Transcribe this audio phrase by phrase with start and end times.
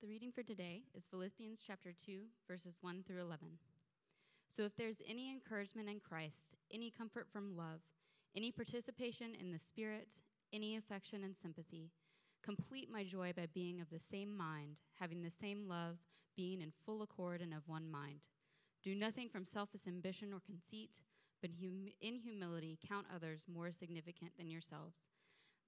[0.00, 3.48] The reading for today is Philippians chapter 2, verses 1 through 11.
[4.48, 7.80] So if there's any encouragement in Christ, any comfort from love,
[8.34, 10.08] any participation in the Spirit,
[10.54, 11.90] any affection and sympathy,
[12.42, 15.98] complete my joy by being of the same mind, having the same love,
[16.34, 18.20] being in full accord and of one mind.
[18.82, 20.96] Do nothing from selfish ambition or conceit,
[21.42, 25.00] but hum- in humility count others more significant than yourselves.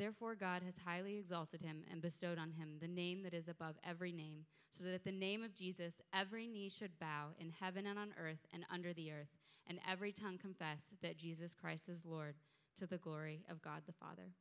[0.00, 3.74] Therefore, God has highly exalted him and bestowed on him the name that is above
[3.86, 7.84] every name, so that at the name of Jesus every knee should bow in heaven
[7.84, 9.28] and on earth and under the earth,
[9.66, 12.36] and every tongue confess that Jesus Christ is Lord,
[12.78, 14.32] to the glory of God the Father.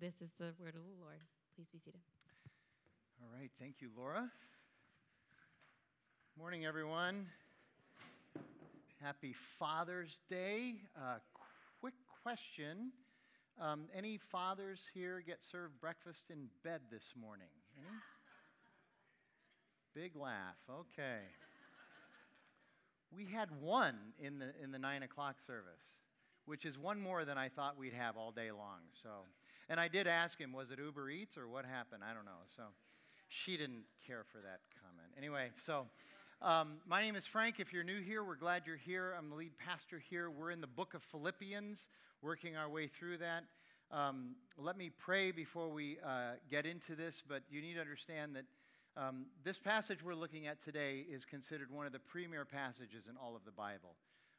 [0.00, 1.20] This is the word of the Lord.
[1.54, 2.00] Please be seated.
[3.20, 4.30] All right, thank you, Laura.
[6.38, 7.26] Morning, everyone.
[9.02, 10.76] Happy Father's Day.
[10.96, 11.18] Uh,
[11.82, 12.92] quick question
[13.60, 17.52] um, any fathers here get served breakfast in bed this morning?
[17.78, 17.98] Any?
[19.94, 20.56] Big laugh.
[20.70, 21.20] Okay.
[23.14, 25.84] We had one in the, in the 9 o'clock service,
[26.46, 28.80] which is one more than I thought we'd have all day long.
[29.02, 29.10] So,
[29.68, 32.02] and I did ask him, was it Uber Eats or what happened?
[32.08, 32.40] I don't know.
[32.56, 32.62] So
[33.28, 35.12] she didn't care for that comment.
[35.18, 35.84] Anyway, so
[36.40, 37.56] um, my name is Frank.
[37.58, 39.14] If you're new here, we're glad you're here.
[39.18, 40.30] I'm the lead pastor here.
[40.30, 41.78] We're in the book of Philippians
[42.22, 43.42] working our way through that.
[43.90, 48.36] Um, let me pray before we uh, get into this, but you need to understand
[48.36, 48.44] that
[48.96, 53.16] um, this passage we're looking at today is considered one of the premier passages in
[53.16, 53.96] all of the Bible.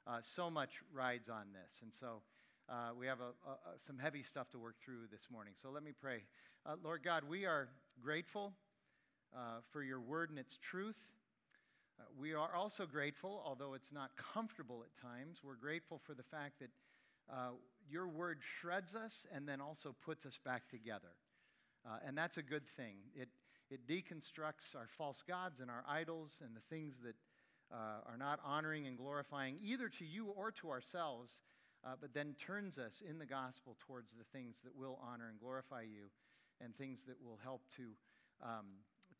[0.07, 2.21] Uh, so much rides on this, and so
[2.69, 5.53] uh, we have a, a, some heavy stuff to work through this morning.
[5.61, 6.23] So let me pray.
[6.65, 7.67] Uh, Lord God, we are
[8.01, 8.53] grateful
[9.35, 10.95] uh, for your word and its truth.
[11.99, 16.23] Uh, we are also grateful, although it's not comfortable at times, we're grateful for the
[16.23, 16.69] fact that
[17.89, 21.15] your word shreds us and then also puts us back together.
[21.85, 22.95] Uh, and that's a good thing.
[23.15, 23.29] It,
[23.69, 27.15] it deconstructs our false gods and our idols and the things that
[27.71, 31.31] uh, are not honoring and glorifying either to you or to ourselves,
[31.85, 35.39] uh, but then turns us in the gospel towards the things that will honor and
[35.39, 36.07] glorify you
[36.61, 37.83] and things that will help to,
[38.45, 38.65] um,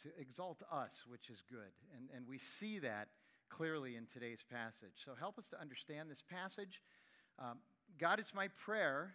[0.01, 1.74] to exalt us, which is good.
[1.97, 3.07] And, and we see that
[3.50, 4.95] clearly in today's passage.
[5.03, 6.81] So help us to understand this passage.
[7.40, 7.57] Um,
[8.00, 9.14] God, it's my prayer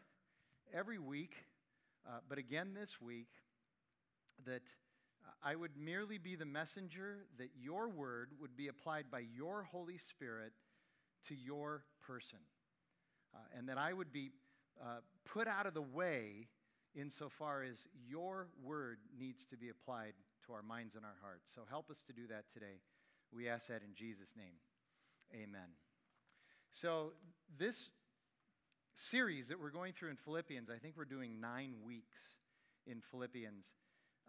[0.72, 1.33] every week,
[2.06, 3.28] uh, but again this week,
[4.47, 4.62] that
[5.43, 9.99] I would merely be the messenger, that your word would be applied by your Holy
[10.11, 10.53] Spirit
[11.28, 12.39] to your person,
[13.34, 14.31] uh, and that I would be
[14.81, 16.47] uh, put out of the way
[16.95, 17.77] insofar as
[18.09, 20.12] your word needs to be applied
[20.47, 21.50] to our minds and our hearts.
[21.55, 22.81] So help us to do that today.
[23.33, 24.55] We ask that in Jesus' name.
[25.34, 25.69] Amen.
[26.81, 27.12] So,
[27.59, 27.91] this
[29.10, 32.19] series that we're going through in Philippians, I think we're doing nine weeks
[32.86, 33.64] in Philippians.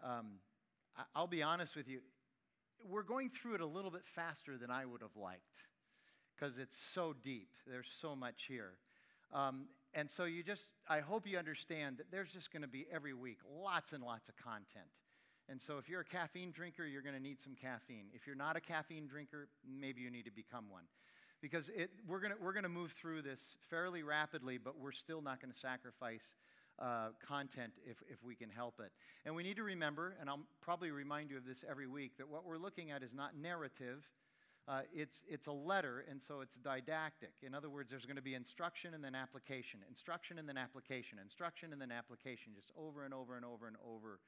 [0.02, 0.38] Um,
[1.14, 2.00] I'll be honest with you,
[2.88, 5.42] we're going through it a little bit faster than I would have liked
[6.34, 7.48] because it's so deep.
[7.66, 8.72] There's so much here.
[9.32, 12.86] Um, and so you just, I hope you understand that there's just going to be
[12.92, 14.88] every week lots and lots of content.
[15.48, 18.06] And so if you're a caffeine drinker, you're going to need some caffeine.
[18.14, 20.84] If you're not a caffeine drinker, maybe you need to become one
[21.40, 25.40] because it, we're going we're to move through this fairly rapidly, but we're still not
[25.40, 26.34] going to sacrifice
[26.80, 28.90] uh, content if, if we can help it.
[29.26, 32.28] And we need to remember, and I'll probably remind you of this every week, that
[32.28, 34.02] what we're looking at is not narrative.
[34.68, 37.32] Uh, it's, it's a letter, and so it's didactic.
[37.42, 41.18] In other words, there's going to be instruction and then application, instruction and then application,
[41.22, 44.20] instruction and then application, just over and over and over and over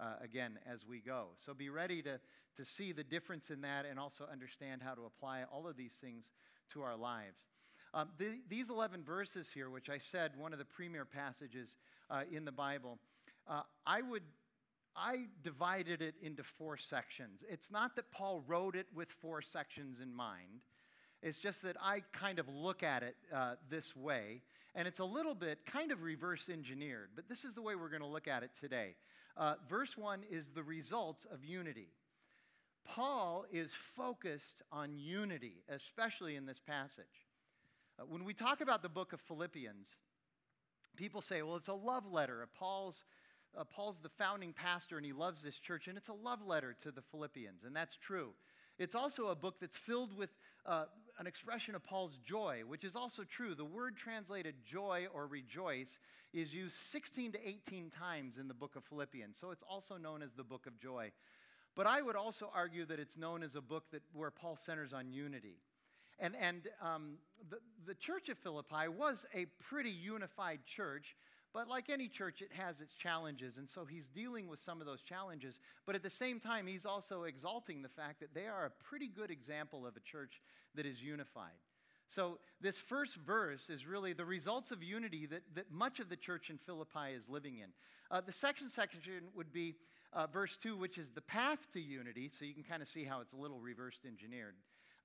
[0.00, 1.28] uh, again as we go.
[1.44, 2.18] So be ready to,
[2.56, 5.94] to see the difference in that and also understand how to apply all of these
[6.00, 6.24] things
[6.72, 7.40] to our lives.
[7.92, 11.76] Um, the, these 11 verses here, which I said one of the premier passages
[12.10, 12.98] uh, in the Bible,
[13.48, 14.22] uh, I would
[14.96, 17.44] I divided it into four sections.
[17.48, 20.62] It's not that Paul wrote it with four sections in mind.
[21.22, 24.42] It's just that I kind of look at it uh, this way,
[24.74, 27.90] and it's a little bit kind of reverse engineered, but this is the way we're
[27.90, 28.94] going to look at it today.
[29.36, 31.88] Uh, verse 1 is the result of unity.
[32.84, 37.04] Paul is focused on unity, especially in this passage.
[37.98, 39.86] Uh, when we talk about the book of Philippians,
[40.96, 42.46] people say, well, it's a love letter.
[42.58, 43.04] Paul's,
[43.56, 46.76] uh, Paul's the founding pastor and he loves this church, and it's a love letter
[46.82, 48.30] to the Philippians, and that's true.
[48.78, 50.30] It's also a book that's filled with
[50.64, 50.84] uh,
[51.18, 53.54] an expression of Paul's joy, which is also true.
[53.54, 55.98] The word translated joy or rejoice
[56.32, 60.22] is used 16 to 18 times in the book of Philippians, so it's also known
[60.22, 61.10] as the book of joy.
[61.76, 64.92] But I would also argue that it's known as a book that, where Paul centers
[64.92, 65.56] on unity.
[66.18, 67.14] And, and um,
[67.48, 71.16] the, the church of Philippi was a pretty unified church,
[71.54, 73.56] but like any church, it has its challenges.
[73.56, 75.58] And so he's dealing with some of those challenges.
[75.86, 79.08] But at the same time, he's also exalting the fact that they are a pretty
[79.08, 80.40] good example of a church
[80.74, 81.56] that is unified.
[82.14, 86.16] So, this first verse is really the results of unity that, that much of the
[86.16, 87.68] church in Philippi is living in.
[88.10, 89.02] Uh, the second section
[89.36, 89.76] would be
[90.12, 92.30] uh, verse 2, which is the path to unity.
[92.38, 94.54] So, you can kind of see how it's a little reversed engineered.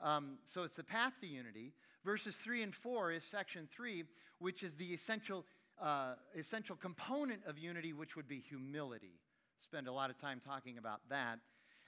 [0.01, 1.73] Um, so, it's the path to unity.
[2.03, 4.03] Verses 3 and 4 is section 3,
[4.39, 5.45] which is the essential,
[5.81, 9.19] uh, essential component of unity, which would be humility.
[9.63, 11.39] Spend a lot of time talking about that.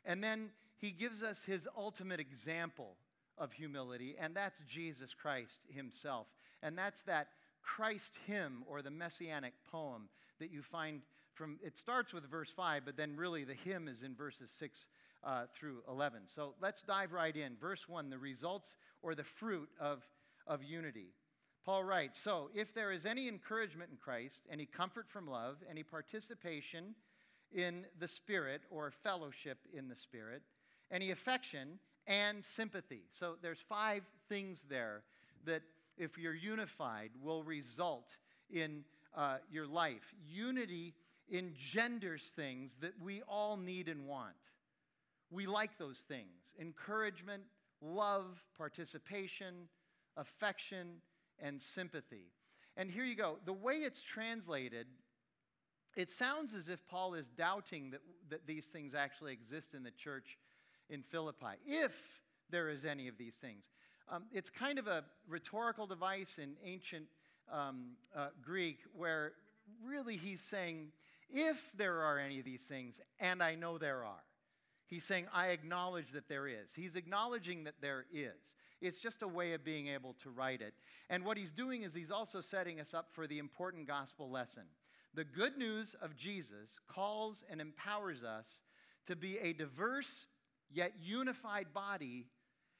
[0.06, 2.96] And then he gives us his ultimate example
[3.38, 6.28] of humility, and that's Jesus Christ himself.
[6.64, 7.28] And that's that
[7.62, 10.10] Christ hymn or the messianic poem
[10.40, 11.02] that you find
[11.38, 14.78] from, it starts with verse 5, but then really the hymn is in verses 6
[15.24, 16.22] uh, through 11.
[16.25, 17.56] So let's dive right in.
[17.60, 20.01] Verse 1 the results or the fruit of,
[20.48, 21.07] of unity.
[21.66, 25.84] Paul writes So if there is any encouragement in Christ, any comfort from love, any
[25.84, 26.95] participation
[27.54, 30.42] in the Spirit or fellowship in the Spirit,
[30.92, 33.01] any affection, and sympathy.
[33.12, 35.04] So there's five things there
[35.45, 35.62] that,
[35.98, 38.16] if you're unified, will result
[38.50, 38.83] in
[39.16, 40.13] uh, your life.
[40.30, 40.94] Unity
[41.31, 44.35] engenders things that we all need and want.
[45.29, 47.44] We like those things encouragement,
[47.81, 48.25] love,
[48.57, 49.68] participation,
[50.15, 50.88] affection,
[51.39, 52.31] and sympathy.
[52.75, 53.38] And here you go.
[53.45, 54.88] The way it's translated,
[55.95, 59.91] it sounds as if Paul is doubting that, that these things actually exist in the
[59.91, 60.38] church
[60.89, 61.91] in Philippi, if
[62.50, 63.65] there is any of these things.
[64.09, 67.06] Um, it's kind of a rhetorical device in ancient
[67.51, 69.33] um, uh, Greek where
[69.85, 70.88] really he's saying,
[71.29, 74.24] if there are any of these things, and I know there are.
[74.88, 76.69] He's saying, I acknowledge that there is.
[76.75, 78.56] He's acknowledging that there is.
[78.81, 80.74] It's just a way of being able to write it.
[81.09, 84.63] And what he's doing is he's also setting us up for the important gospel lesson.
[85.13, 88.45] The good news of Jesus calls and empowers us
[89.07, 90.27] to be a diverse
[90.69, 92.27] yet unified body,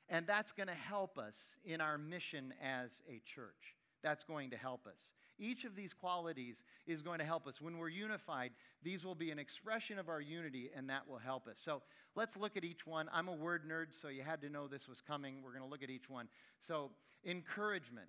[0.08, 1.36] and that's going to help us
[1.66, 3.76] in our mission as a church.
[4.04, 5.02] That's going to help us.
[5.40, 6.58] Each of these qualities
[6.88, 7.62] is going to help us.
[7.62, 8.52] When we're unified,
[8.84, 11.58] these will be an expression of our unity, and that will help us.
[11.64, 11.82] So
[12.16, 13.10] let's look at each one.
[13.14, 15.42] I'm a word nerd, so you had to know this was coming.
[15.44, 16.28] We're going to look at each one.
[16.62, 16.92] So,
[17.26, 18.08] encouragement.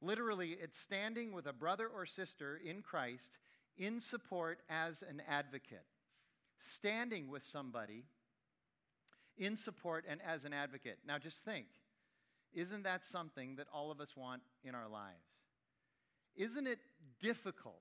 [0.00, 3.38] Literally, it's standing with a brother or sister in Christ
[3.76, 5.84] in support as an advocate.
[6.76, 8.04] Standing with somebody
[9.36, 10.98] in support and as an advocate.
[11.06, 11.66] Now, just think
[12.54, 15.31] isn't that something that all of us want in our lives?
[16.36, 16.78] Isn't it
[17.20, 17.80] difficult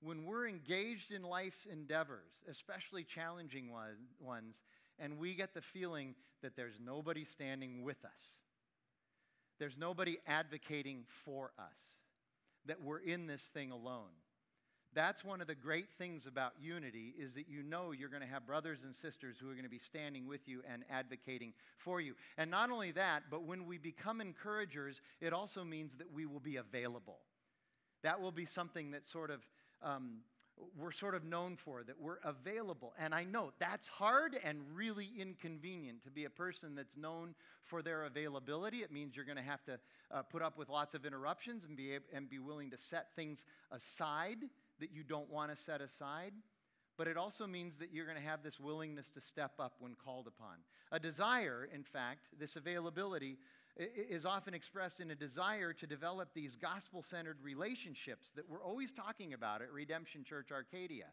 [0.00, 3.70] when we're engaged in life's endeavors, especially challenging
[4.20, 4.62] ones,
[4.98, 8.20] and we get the feeling that there's nobody standing with us?
[9.58, 11.78] There's nobody advocating for us,
[12.66, 14.10] that we're in this thing alone.
[14.94, 18.28] That's one of the great things about unity is that you know you're going to
[18.28, 22.00] have brothers and sisters who are going to be standing with you and advocating for
[22.00, 22.14] you.
[22.36, 26.40] And not only that, but when we become encouragers, it also means that we will
[26.40, 27.20] be available.
[28.02, 29.40] That will be something that sort of
[29.82, 30.18] um,
[30.78, 32.92] we're sort of known for, that we're available.
[32.98, 37.82] And I know that's hard and really inconvenient to be a person that's known for
[37.82, 38.78] their availability.
[38.78, 39.78] It means you're going to have to
[40.10, 43.44] uh, put up with lots of interruptions and be, and be willing to set things
[43.70, 44.38] aside
[44.80, 46.32] that you don't want to set aside,
[46.98, 49.94] but it also means that you're going to have this willingness to step up when
[50.04, 50.56] called upon.
[50.90, 53.38] A desire, in fact, this availability
[53.76, 58.92] is often expressed in a desire to develop these gospel centered relationships that we're always
[58.92, 61.06] talking about at Redemption Church Arcadia.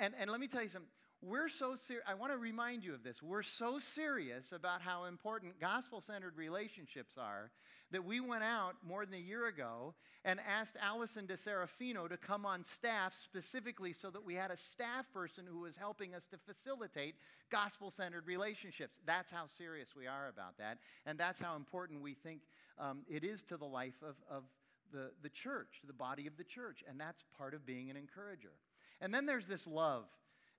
[0.00, 0.88] And, and let me tell you something
[1.22, 2.04] we're so serious.
[2.08, 3.22] I want to remind you of this.
[3.22, 7.50] We're so serious about how important gospel centered relationships are
[7.92, 9.94] that we went out more than a year ago
[10.24, 15.04] and asked Allison DeSerafino to come on staff specifically so that we had a staff
[15.12, 17.14] person who was helping us to facilitate
[17.50, 18.96] gospel centered relationships.
[19.06, 20.78] That's how serious we are about that.
[21.06, 22.40] And that's how important we think
[22.78, 24.44] um, it is to the life of, of
[24.92, 26.84] the, the church, the body of the church.
[26.88, 28.52] And that's part of being an encourager.
[29.00, 30.04] And then there's this love.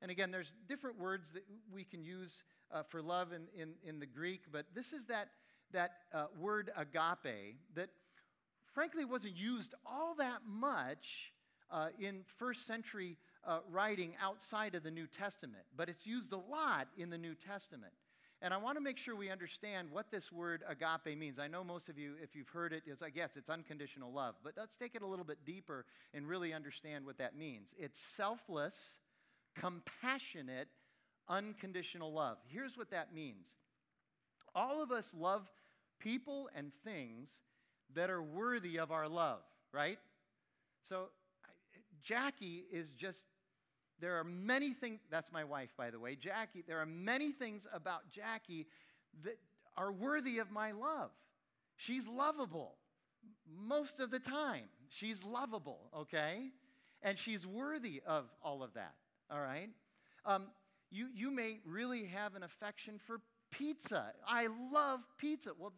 [0.01, 3.99] And again, there's different words that we can use uh, for love in, in, in,
[3.99, 5.29] the Greek, but this is that,
[5.73, 7.89] that uh, word agape that
[8.73, 11.31] frankly wasn't used all that much
[11.71, 16.37] uh, in first century uh, writing outside of the New Testament, but it's used a
[16.37, 17.93] lot in the New Testament.
[18.41, 21.39] And I want to make sure we understand what this word agape means.
[21.39, 24.35] I know most of you, if you've heard it, is I guess it's unconditional love.
[24.43, 27.69] But let's take it a little bit deeper and really understand what that means.
[27.79, 28.75] It's selfless,
[29.55, 30.67] compassionate,
[31.29, 32.37] unconditional love.
[32.49, 33.47] Here's what that means
[34.55, 35.49] all of us love
[36.03, 37.29] people and things
[37.95, 39.39] that are worthy of our love,
[39.71, 39.97] right?
[40.87, 41.07] So
[42.03, 43.23] Jackie is just,
[43.99, 47.65] there are many things, that's my wife, by the way, Jackie, there are many things
[47.73, 48.67] about Jackie
[49.23, 49.37] that
[49.77, 51.11] are worthy of my love.
[51.77, 52.75] She's lovable
[53.67, 54.65] most of the time.
[54.89, 56.49] She's lovable, okay?
[57.01, 58.93] And she's worthy of all of that,
[59.31, 59.69] all right?
[60.25, 60.47] Um,
[60.91, 63.19] you, you may really have an affection for
[63.51, 64.13] pizza.
[64.27, 65.51] I love pizza.
[65.57, 65.73] Well,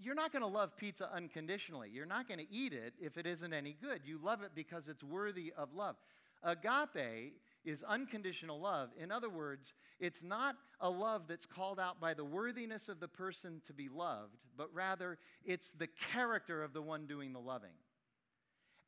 [0.00, 1.88] you're not going to love pizza unconditionally.
[1.92, 4.00] You're not going to eat it if it isn't any good.
[4.04, 5.96] You love it because it's worthy of love.
[6.42, 8.90] Agape is unconditional love.
[9.00, 13.08] In other words, it's not a love that's called out by the worthiness of the
[13.08, 17.74] person to be loved, but rather it's the character of the one doing the loving.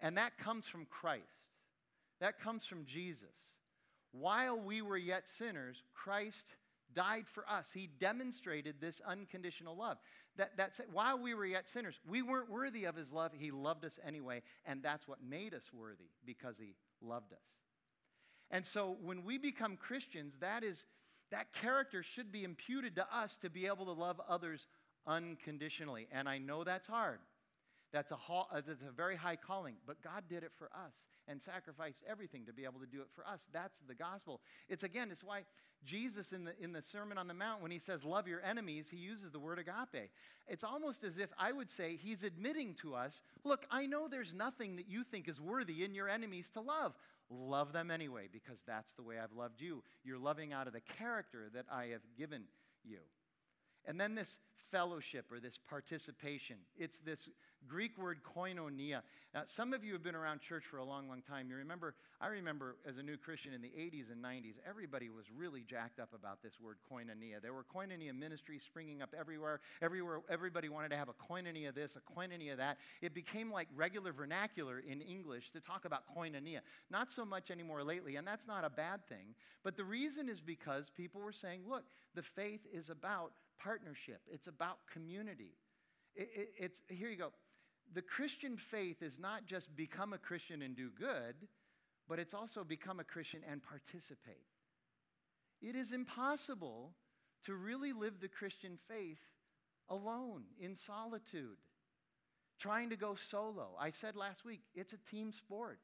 [0.01, 1.25] And that comes from Christ,
[2.21, 3.37] that comes from Jesus.
[4.13, 6.45] While we were yet sinners, Christ
[6.95, 7.67] died for us.
[7.73, 9.99] He demonstrated this unconditional love.
[10.37, 13.33] That, that's while we were yet sinners, we weren't worthy of his love.
[13.37, 17.49] He loved us anyway, and that's what made us worthy because he loved us.
[18.51, 20.85] And so when we become Christians, that is
[21.31, 24.67] that character should be imputed to us to be able to love others
[25.07, 26.07] unconditionally.
[26.13, 27.19] And I know that's hard.
[27.93, 30.93] That's a, uh, that's a very high calling, but God did it for us
[31.29, 33.47] and sacrificed everything to be able to do it for us.
[33.53, 34.41] That's the gospel.
[34.69, 35.43] It's again, it's why
[35.85, 38.87] Jesus in the, in the Sermon on the Mount, when he says, Love your enemies,
[38.91, 40.11] he uses the word agape.
[40.49, 44.35] It's almost as if I would say he's admitting to us, Look, I know there's
[44.35, 46.93] nothing that you think is worthy in your enemies to love.
[47.31, 49.83] Love them anyway, because that's the way I've loved you.
[50.05, 52.45] You're loving out of the character that I have given
[52.85, 52.99] you.
[53.85, 54.39] And then this
[54.71, 56.57] fellowship or this participation.
[56.77, 57.29] It's this
[57.69, 59.03] Greek word koinonia.
[59.35, 61.49] Now, some of you have been around church for a long, long time.
[61.51, 65.27] You remember, I remember as a new Christian in the 80s and 90s, everybody was
[65.37, 67.43] really jacked up about this word koinonia.
[67.43, 69.61] There were koinonia ministries springing up everywhere.
[69.83, 72.79] Everywhere, everybody wanted to have a koinonia this, a koinonia of that.
[73.03, 76.61] It became like regular vernacular in English to talk about koinonia.
[76.91, 79.35] Not so much anymore lately, and that's not a bad thing.
[79.63, 83.33] But the reason is because people were saying, look, the faith is about
[83.63, 85.53] partnership, it's about community.
[86.15, 87.33] It, it, it's, here you go.
[87.95, 91.35] The Christian faith is not just become a Christian and do good,
[92.09, 94.45] but it's also become a Christian and participate.
[95.63, 96.93] It is impossible
[97.47, 99.19] to really live the Christian faith
[99.89, 101.57] alone, in solitude,
[102.61, 103.69] trying to go solo.
[103.81, 105.79] I said last week, it's a team sport,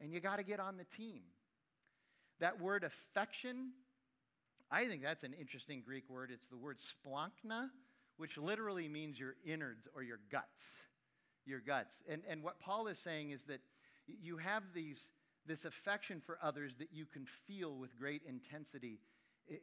[0.00, 1.22] and you got to get on the team.
[2.40, 3.72] That word affection
[4.70, 6.30] I think that's an interesting Greek word.
[6.32, 7.68] It's the word splanchna,
[8.18, 10.64] which literally means your innards or your guts.
[11.48, 11.94] Your guts.
[12.08, 13.60] And, and what Paul is saying is that
[14.06, 15.00] you have these,
[15.46, 19.00] this affection for others that you can feel with great intensity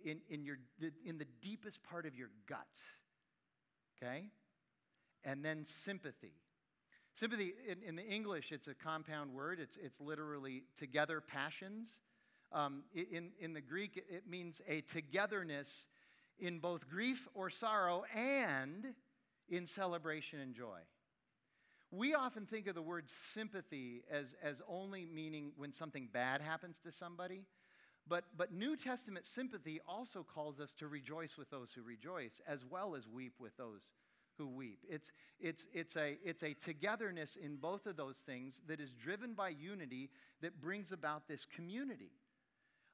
[0.03, 0.57] in, in, your,
[1.05, 2.79] in the deepest part of your guts.
[3.97, 4.25] Okay?
[5.23, 6.33] And then sympathy.
[7.13, 9.59] Sympathy, in, in the English, it's a compound word.
[9.59, 11.89] It's, it's literally together passions.
[12.51, 15.67] Um, in, in the Greek, it means a togetherness
[16.39, 18.93] in both grief or sorrow and
[19.49, 20.79] in celebration and joy.
[21.95, 26.77] We often think of the word sympathy as, as only meaning when something bad happens
[26.83, 27.43] to somebody.
[28.07, 32.59] But, but New Testament sympathy also calls us to rejoice with those who rejoice, as
[32.69, 33.81] well as weep with those
[34.37, 34.79] who weep.
[34.89, 39.33] It's, it's, it's, a, it's a togetherness in both of those things that is driven
[39.33, 40.09] by unity
[40.41, 42.11] that brings about this community.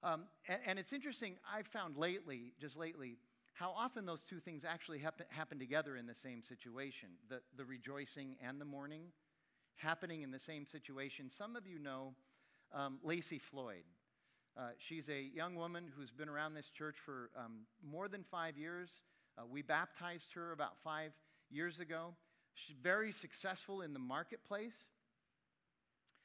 [0.04, 3.18] Um, and, and, it's interesting, I've found lately, just lately,
[3.54, 7.66] how often those two things actually happen, happen together in the same situation the, the
[7.66, 9.04] rejoicing and the mourning
[9.76, 11.30] happening in the same situation.
[11.38, 12.14] Some of you know
[12.74, 13.84] um, Lacey Floyd.
[14.58, 18.58] Uh, she's a young woman who's been around this church for um, more than five
[18.58, 18.90] years.
[19.38, 21.12] Uh, we baptized her about five
[21.50, 22.14] years ago.
[22.56, 24.76] She's very successful in the marketplace.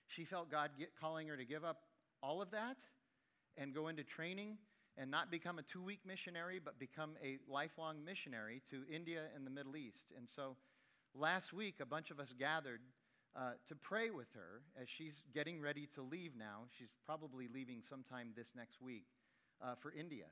[0.09, 1.78] She felt God get, calling her to give up
[2.23, 2.76] all of that
[3.56, 4.59] and go into training
[4.99, 9.47] and not become a two week missionary, but become a lifelong missionary to India and
[9.47, 10.05] the Middle East.
[10.17, 10.57] And so
[11.15, 12.81] last week, a bunch of us gathered
[13.37, 16.65] uh, to pray with her as she's getting ready to leave now.
[16.79, 19.05] She's probably leaving sometime this next week
[19.62, 20.26] uh, for India.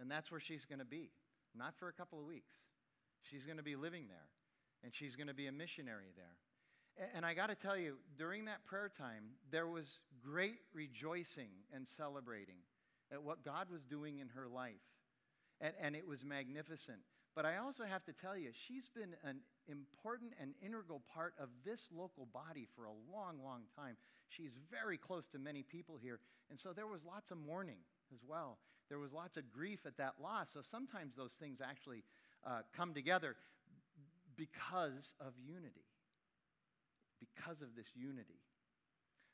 [0.00, 1.10] And that's where she's going to be,
[1.56, 2.54] not for a couple of weeks.
[3.30, 4.30] She's going to be living there,
[4.84, 7.10] and she's going to be a missionary there.
[7.14, 9.86] And I got to tell you, during that prayer time, there was
[10.24, 12.62] great rejoicing and celebrating
[13.12, 14.74] at what God was doing in her life.
[15.60, 16.98] and, and it was magnificent.
[17.34, 21.48] But I also have to tell you, she's been an important and integral part of
[21.64, 23.96] this local body for a long, long time.
[24.28, 26.18] She's very close to many people here.
[26.50, 27.78] And so there was lots of mourning
[28.12, 28.58] as well.
[28.88, 30.48] There was lots of grief at that loss.
[30.52, 32.02] So sometimes those things actually
[32.44, 33.36] uh, come together
[34.36, 35.84] because of unity.
[37.20, 38.40] Because of this unity.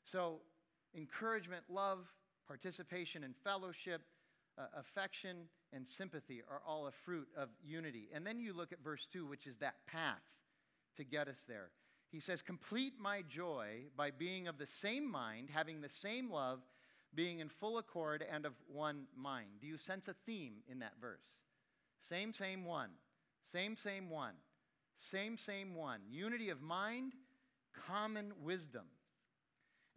[0.03, 0.41] So,
[0.95, 1.99] encouragement, love,
[2.47, 4.01] participation and fellowship,
[4.57, 8.09] uh, affection, and sympathy are all a fruit of unity.
[8.13, 10.21] And then you look at verse 2, which is that path
[10.97, 11.69] to get us there.
[12.11, 16.59] He says, Complete my joy by being of the same mind, having the same love,
[17.13, 19.47] being in full accord and of one mind.
[19.61, 21.25] Do you sense a theme in that verse?
[22.09, 22.89] Same, same one.
[23.51, 24.33] Same, same one.
[25.11, 25.99] Same, same one.
[26.09, 27.13] Unity of mind,
[27.87, 28.85] common wisdom.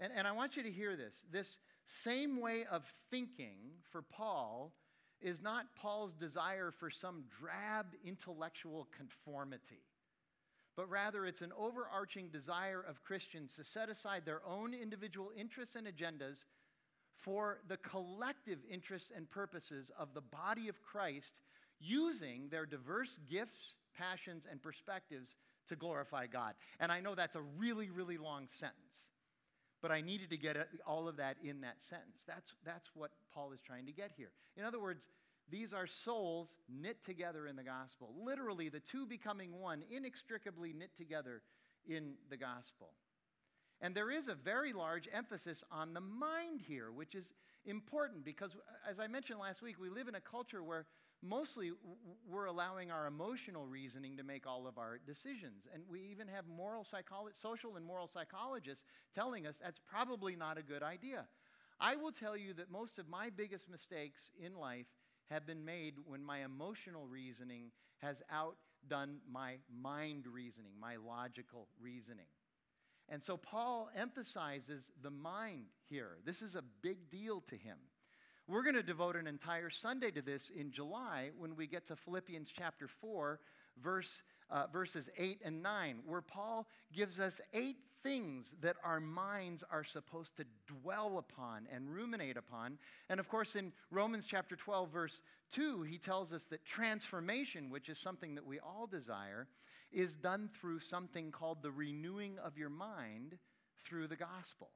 [0.00, 1.14] And, and I want you to hear this.
[1.32, 3.56] This same way of thinking
[3.90, 4.72] for Paul
[5.20, 9.82] is not Paul's desire for some drab intellectual conformity,
[10.76, 15.76] but rather it's an overarching desire of Christians to set aside their own individual interests
[15.76, 16.44] and agendas
[17.16, 21.32] for the collective interests and purposes of the body of Christ
[21.80, 25.34] using their diverse gifts, passions, and perspectives
[25.68, 26.54] to glorify God.
[26.80, 29.07] And I know that's a really, really long sentence.
[29.80, 30.56] But I needed to get
[30.86, 32.22] all of that in that sentence.
[32.26, 34.30] That's, that's what Paul is trying to get here.
[34.56, 35.06] In other words,
[35.50, 38.12] these are souls knit together in the gospel.
[38.22, 41.42] Literally, the two becoming one, inextricably knit together
[41.86, 42.90] in the gospel.
[43.80, 47.24] And there is a very large emphasis on the mind here, which is
[47.64, 48.50] important because,
[48.90, 50.86] as I mentioned last week, we live in a culture where
[51.22, 51.72] mostly
[52.28, 55.66] we're allowing our emotional reasoning to make all of our decisions.
[55.72, 58.84] And we even have moral psycholo- social and moral psychologists
[59.14, 61.26] telling us that's probably not a good idea.
[61.80, 64.86] I will tell you that most of my biggest mistakes in life
[65.30, 72.26] have been made when my emotional reasoning has outdone my mind reasoning, my logical reasoning.
[73.08, 76.18] And so Paul emphasizes the mind here.
[76.24, 77.78] This is a big deal to him.
[78.48, 81.96] We're going to devote an entire Sunday to this in July when we get to
[81.96, 83.38] Philippians chapter 4,
[83.84, 89.62] verse, uh, verses 8 and 9, where Paul gives us eight things that our minds
[89.70, 90.46] are supposed to
[90.80, 92.78] dwell upon and ruminate upon.
[93.10, 95.20] And of course, in Romans chapter 12, verse
[95.52, 99.46] 2, he tells us that transformation, which is something that we all desire,
[99.92, 103.36] is done through something called the renewing of your mind
[103.86, 104.70] through the gospel.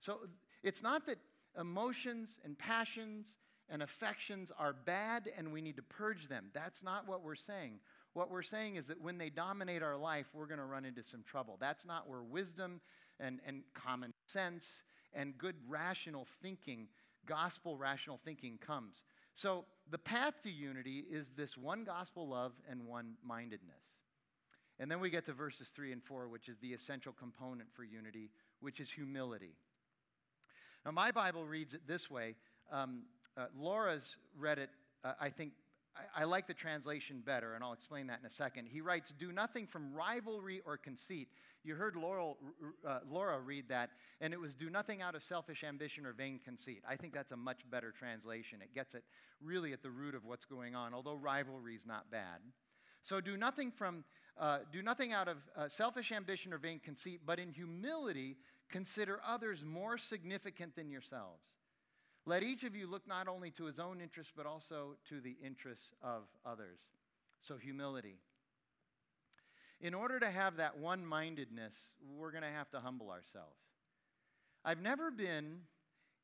[0.00, 0.18] So
[0.64, 1.18] it's not that
[1.58, 3.26] emotions and passions
[3.68, 6.46] and affections are bad and we need to purge them.
[6.52, 7.78] That's not what we're saying.
[8.12, 11.02] What we're saying is that when they dominate our life, we're going to run into
[11.04, 11.56] some trouble.
[11.60, 12.80] That's not where wisdom
[13.20, 14.64] and, and common sense
[15.12, 16.88] and good rational thinking,
[17.26, 18.94] gospel rational thinking comes.
[19.34, 23.82] So the path to unity is this one gospel love and one mindedness.
[24.80, 27.84] And then we get to verses 3 and 4, which is the essential component for
[27.84, 29.54] unity, which is humility.
[30.84, 32.34] Now, my Bible reads it this way.
[32.72, 33.02] Um,
[33.36, 34.70] uh, Laura's read it,
[35.04, 35.52] uh, I think,
[35.94, 38.68] I, I, like the translation better, and I'll explain that in a second.
[38.70, 41.28] He writes, Do nothing from rivalry or conceit.
[41.64, 42.38] You heard Laurel,
[42.86, 43.90] uh, Laura read that,
[44.20, 46.82] and it was, Do nothing out of selfish ambition or vain conceit.
[46.88, 48.60] I think that's a much better translation.
[48.62, 49.04] It gets it
[49.42, 52.40] really at the root of what's going on, although rivalry is not bad.
[53.02, 54.04] So do nothing from
[54.38, 58.36] uh, do nothing out of uh, selfish ambition or vain conceit, but in humility
[58.70, 61.42] Consider others more significant than yourselves.
[62.26, 65.36] Let each of you look not only to his own interests, but also to the
[65.44, 66.78] interests of others.
[67.40, 68.18] So, humility.
[69.80, 71.74] In order to have that one mindedness,
[72.16, 73.56] we're going to have to humble ourselves.
[74.64, 75.60] I've never been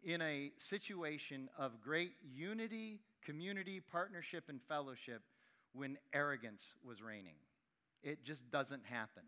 [0.03, 5.23] in a situation of great unity, community, partnership, and fellowship
[5.73, 7.37] when arrogance was reigning.
[8.03, 9.23] It just doesn't happen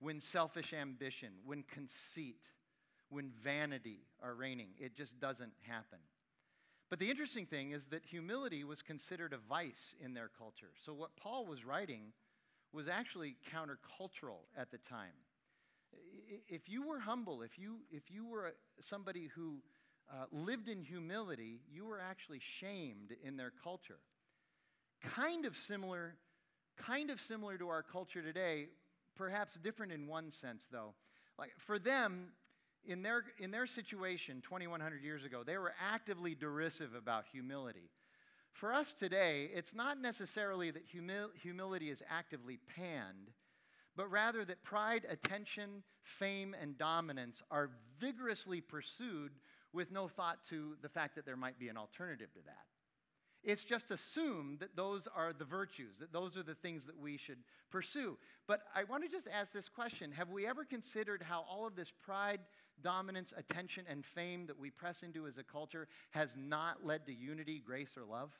[0.00, 2.40] when selfish ambition, when conceit,
[3.10, 4.68] when vanity are reigning.
[4.78, 5.98] It just doesn't happen.
[6.88, 10.72] But the interesting thing is that humility was considered a vice in their culture.
[10.84, 12.12] So what Paul was writing
[12.72, 15.14] was actually countercultural at the time.
[16.48, 19.58] If you were humble, if you, if you were somebody who
[20.10, 23.98] uh, lived in humility, you were actually shamed in their culture.
[25.14, 26.14] Kind of similar,
[26.76, 28.66] kind of similar to our culture today,
[29.20, 30.94] perhaps different in one sense, though.
[31.38, 32.28] Like for them,
[32.86, 37.90] in their, in their situation 2,100 years ago, they were actively derisive about humility.
[38.54, 43.28] For us today, it's not necessarily that humi- humility is actively panned,
[43.94, 45.82] but rather that pride, attention,
[46.18, 47.68] fame, and dominance are
[48.00, 49.32] vigorously pursued
[49.74, 52.64] with no thought to the fact that there might be an alternative to that.
[53.42, 57.16] It's just assumed that those are the virtues, that those are the things that we
[57.16, 57.38] should
[57.70, 58.18] pursue.
[58.46, 61.74] But I want to just ask this question Have we ever considered how all of
[61.74, 62.40] this pride,
[62.82, 67.14] dominance, attention, and fame that we press into as a culture has not led to
[67.14, 68.30] unity, grace, or love?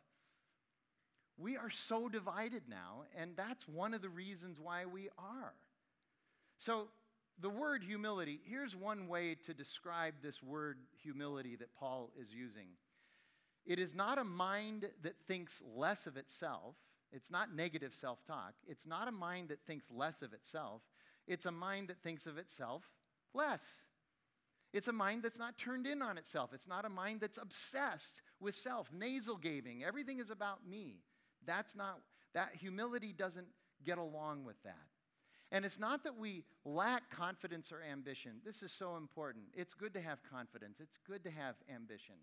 [1.38, 5.54] We are so divided now, and that's one of the reasons why we are.
[6.58, 6.88] So,
[7.40, 12.66] the word humility, here's one way to describe this word humility that Paul is using.
[13.66, 16.74] It is not a mind that thinks less of itself.
[17.12, 18.54] It's not negative self talk.
[18.66, 20.82] It's not a mind that thinks less of itself.
[21.26, 22.82] It's a mind that thinks of itself
[23.34, 23.60] less.
[24.72, 26.50] It's a mind that's not turned in on itself.
[26.54, 29.82] It's not a mind that's obsessed with self, nasal gaving.
[29.84, 31.00] Everything is about me.
[31.46, 31.98] That's not,
[32.34, 33.48] that humility doesn't
[33.84, 34.76] get along with that.
[35.52, 38.32] And it's not that we lack confidence or ambition.
[38.44, 39.46] This is so important.
[39.54, 42.14] It's good to have confidence, it's good to have ambition.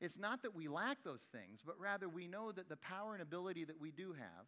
[0.00, 3.22] It's not that we lack those things, but rather we know that the power and
[3.22, 4.46] ability that we do have,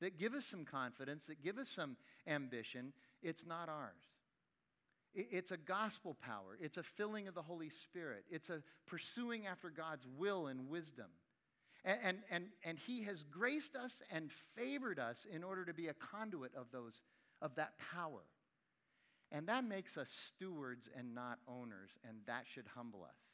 [0.00, 1.96] that give us some confidence, that give us some
[2.26, 4.02] ambition, it's not ours.
[5.14, 6.58] It's a gospel power.
[6.60, 8.24] It's a filling of the Holy Spirit.
[8.30, 11.06] It's a pursuing after God's will and wisdom.
[11.86, 15.88] And, and, and, and He has graced us and favored us in order to be
[15.88, 16.92] a conduit of, those,
[17.40, 18.20] of that power.
[19.32, 23.25] And that makes us stewards and not owners, and that should humble us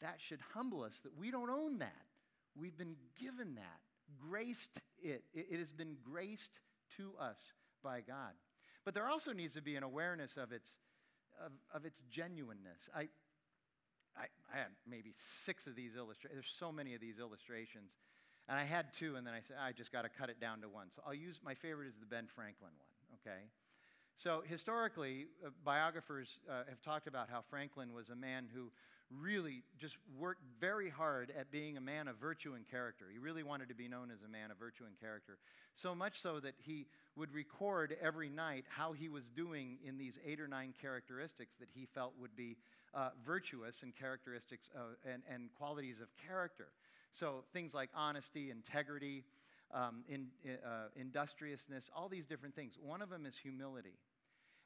[0.00, 1.92] that should humble us that we don't own that.
[2.58, 3.80] We've been given that,
[4.28, 5.24] graced it.
[5.34, 6.60] It, has been graced
[6.96, 7.38] to us
[7.82, 8.32] by God.
[8.84, 10.68] But there also needs to be an awareness of its,
[11.44, 12.78] of, of its genuineness.
[12.94, 13.08] I,
[14.16, 16.34] I, I, had maybe six of these illustrations.
[16.34, 17.90] There's so many of these illustrations.
[18.48, 20.60] And I had two, and then I said, I just got to cut it down
[20.60, 20.88] to one.
[20.94, 23.44] So I'll use my favorite is the Ben Franklin one, okay?
[24.16, 28.70] So historically, uh, biographers uh, have talked about how Franklin was a man who
[29.10, 33.06] really just worked very hard at being a man of virtue and character.
[33.12, 35.38] He really wanted to be known as a man of virtue and character.
[35.76, 36.86] So much so that he
[37.16, 41.68] would record every night how he was doing in these eight or nine characteristics that
[41.74, 42.56] he felt would be
[42.94, 46.68] uh, virtuous and characteristics of, and, and qualities of character.
[47.12, 49.24] So things like honesty, integrity,
[49.72, 52.74] um, in, uh, industriousness, all these different things.
[52.80, 53.98] One of them is humility.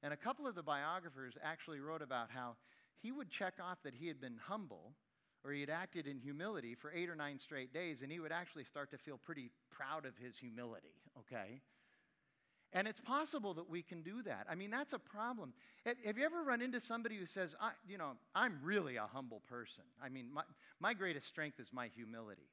[0.03, 2.57] And a couple of the biographers actually wrote about how
[3.03, 4.93] he would check off that he had been humble
[5.45, 8.33] or he had acted in humility for eight or nine straight days, and he would
[8.33, 11.61] actually start to feel pretty proud of his humility, okay?
[12.73, 14.47] And it's possible that we can do that.
[14.51, 15.55] I mean, that's a problem.
[15.87, 19.41] Have you ever run into somebody who says, I, you know, I'm really a humble
[19.49, 19.85] person?
[20.03, 20.43] I mean, my,
[20.81, 22.51] my greatest strength is my humility.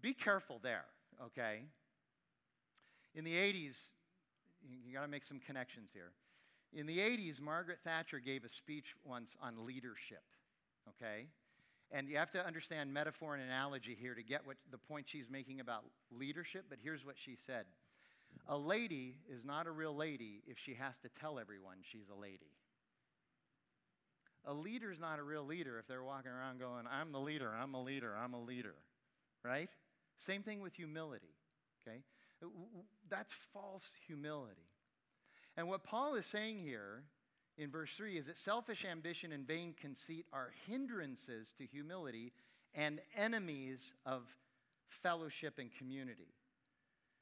[0.00, 0.84] Be careful there,
[1.26, 1.60] okay?
[3.14, 3.76] In the 80s,
[4.86, 6.10] you got to make some connections here.
[6.72, 10.22] In the 80s, Margaret Thatcher gave a speech once on leadership,
[10.90, 11.26] okay?
[11.90, 15.30] And you have to understand metaphor and analogy here to get what the point she's
[15.30, 17.64] making about leadership, but here's what she said
[18.48, 22.20] A lady is not a real lady if she has to tell everyone she's a
[22.20, 22.52] lady.
[24.44, 27.74] A leader's not a real leader if they're walking around going, I'm the leader, I'm
[27.74, 28.74] a leader, I'm a leader,
[29.44, 29.68] right?
[30.18, 31.34] Same thing with humility,
[31.86, 32.02] okay?
[33.10, 34.67] That's false humility.
[35.58, 37.02] And what Paul is saying here
[37.56, 42.32] in verse 3 is that selfish ambition and vain conceit are hindrances to humility
[42.76, 44.22] and enemies of
[45.02, 46.28] fellowship and community.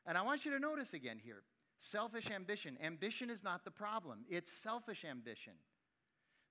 [0.05, 1.45] And I want you to notice again here
[1.79, 2.77] selfish ambition.
[2.85, 5.55] Ambition is not the problem, it's selfish ambition.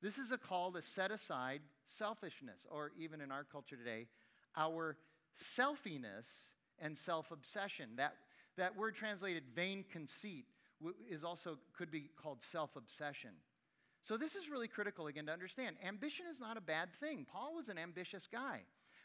[0.02, 1.62] This is a call to set aside
[2.00, 4.08] selfishness, or even in our culture today,
[4.58, 4.98] our
[5.56, 6.26] selfiness
[6.80, 7.89] and self obsession.
[7.98, 8.15] That,
[8.58, 10.45] that word translated vain conceit
[11.09, 13.31] is also could be called self-obsession.
[14.01, 15.77] So this is really critical again to understand.
[15.85, 17.25] Ambition is not a bad thing.
[17.31, 18.61] Paul was an ambitious guy.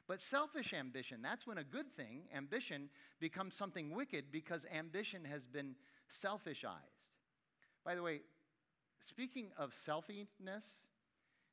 [0.06, 5.42] But selfish ambition, that's when a good thing, ambition, becomes something wicked because ambition has
[5.46, 5.76] been
[6.24, 6.98] selfishized.
[7.85, 8.20] By the way,
[9.09, 10.64] speaking of selfiness,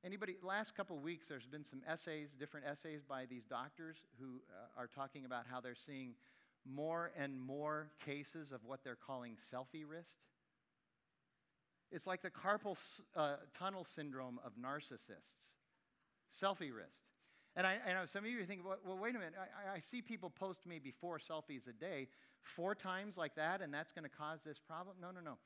[0.03, 4.81] anybody, last couple weeks there's been some essays, different essays by these doctors who uh,
[4.81, 6.15] are talking about how they're seeing
[6.73, 10.17] more and more cases of what they're calling selfie wrist.
[11.91, 12.77] It's like the carpal
[13.15, 15.55] uh, tunnel syndrome of narcissists.
[16.41, 17.07] Selfie wrist.
[17.55, 19.33] And I, I, know some of you thinking, well, well wait a minute.
[19.39, 22.07] I, I, see people post maybe four selfies a day,
[22.55, 24.97] four times like that, and that's going to cause this problem?
[25.01, 25.37] No, no, no.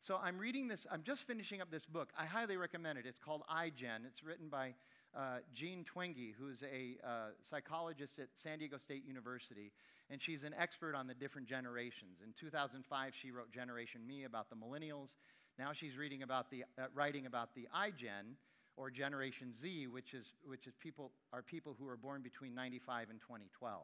[0.00, 2.10] So I'm reading this, I'm just finishing up this book.
[2.18, 3.04] I highly recommend it.
[3.06, 4.06] It's called iGen.
[4.06, 4.74] It's written by
[5.16, 7.10] uh, Jean Twenge, who's a uh,
[7.48, 9.72] psychologist at San Diego State University
[10.10, 12.18] and she's an expert on the different generations.
[12.24, 15.10] In 2005, she wrote Generation Me about the millennials.
[15.58, 18.34] Now she's reading about the, uh, writing about the iGen,
[18.76, 23.10] or Generation Z, which is, which is people, are people who are born between 95
[23.10, 23.82] and 2012.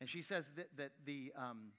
[0.00, 1.72] And she says that, that the, um,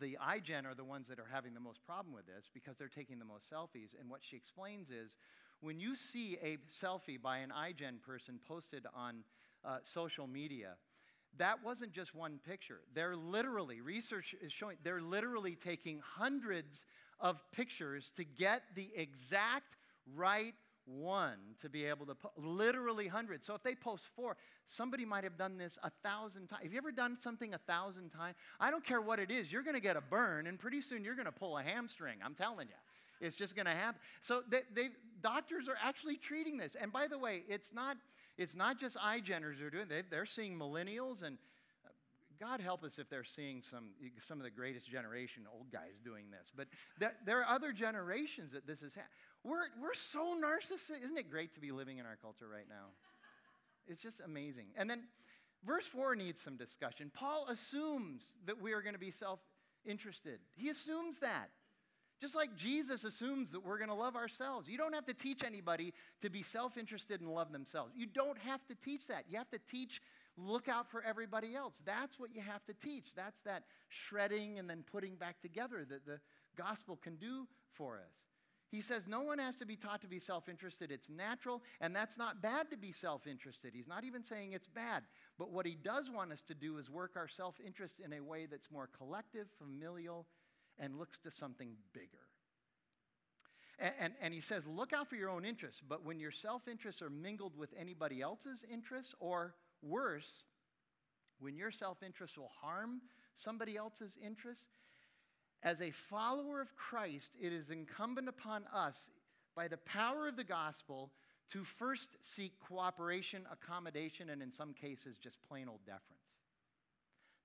[0.00, 2.88] the iGen are the ones that are having the most problem with this because they're
[2.88, 3.94] taking the most selfies.
[4.00, 5.16] And what she explains is
[5.60, 9.24] when you see a selfie by an iGen person posted on
[9.64, 10.74] uh, social media,
[11.38, 12.80] that wasn't just one picture.
[12.94, 16.84] They're literally, research is showing, they're literally taking hundreds
[17.20, 19.76] of pictures to get the exact
[20.14, 20.54] right
[20.86, 23.44] one to be able to po- literally hundreds.
[23.44, 26.62] So if they post four, somebody might have done this a thousand times.
[26.62, 28.36] Have you ever done something a thousand times?
[28.60, 31.04] I don't care what it is, you're going to get a burn, and pretty soon
[31.04, 32.18] you're going to pull a hamstring.
[32.24, 32.74] I'm telling you.
[33.20, 34.00] It's just going to happen.
[34.22, 34.88] So they, they,
[35.22, 36.76] doctors are actually treating this.
[36.80, 37.96] And by the way, it's not,
[38.38, 39.88] it's not just iGeners who are doing it.
[39.88, 41.38] They, they're seeing millennials and
[41.84, 41.90] uh,
[42.40, 43.90] God help us if they're seeing some,
[44.26, 46.50] some of the greatest generation old guys doing this.
[46.54, 49.10] But th- there are other generations that this is happening.
[49.44, 51.04] We're, we're so narcissistic.
[51.04, 52.92] Isn't it great to be living in our culture right now?
[53.86, 54.66] It's just amazing.
[54.76, 55.02] And then
[55.64, 57.10] verse 4 needs some discussion.
[57.14, 59.38] Paul assumes that we are going to be self
[59.84, 61.48] interested, he assumes that.
[62.20, 64.68] Just like Jesus assumes that we're going to love ourselves.
[64.68, 67.92] You don't have to teach anybody to be self interested and love themselves.
[67.94, 69.24] You don't have to teach that.
[69.28, 70.00] You have to teach,
[70.38, 71.74] look out for everybody else.
[71.84, 73.06] That's what you have to teach.
[73.14, 76.18] That's that shredding and then putting back together that the
[76.56, 78.14] gospel can do for us.
[78.70, 80.90] He says no one has to be taught to be self interested.
[80.90, 83.72] It's natural, and that's not bad to be self interested.
[83.74, 85.02] He's not even saying it's bad.
[85.38, 88.20] But what he does want us to do is work our self interest in a
[88.20, 90.26] way that's more collective, familial,
[90.78, 92.08] and looks to something bigger.
[93.78, 96.66] And, and, and, he says, look out for your own interests, but when your self
[96.66, 100.30] interests are mingled with anybody else's interests, or worse,
[101.40, 103.02] when your self interest will harm
[103.34, 104.64] somebody else's interests,
[105.62, 108.96] as a follower of Christ, it is incumbent upon us,
[109.54, 111.10] by the power of the gospel,
[111.52, 116.15] to first seek cooperation, accommodation, and in some cases, just plain old deference.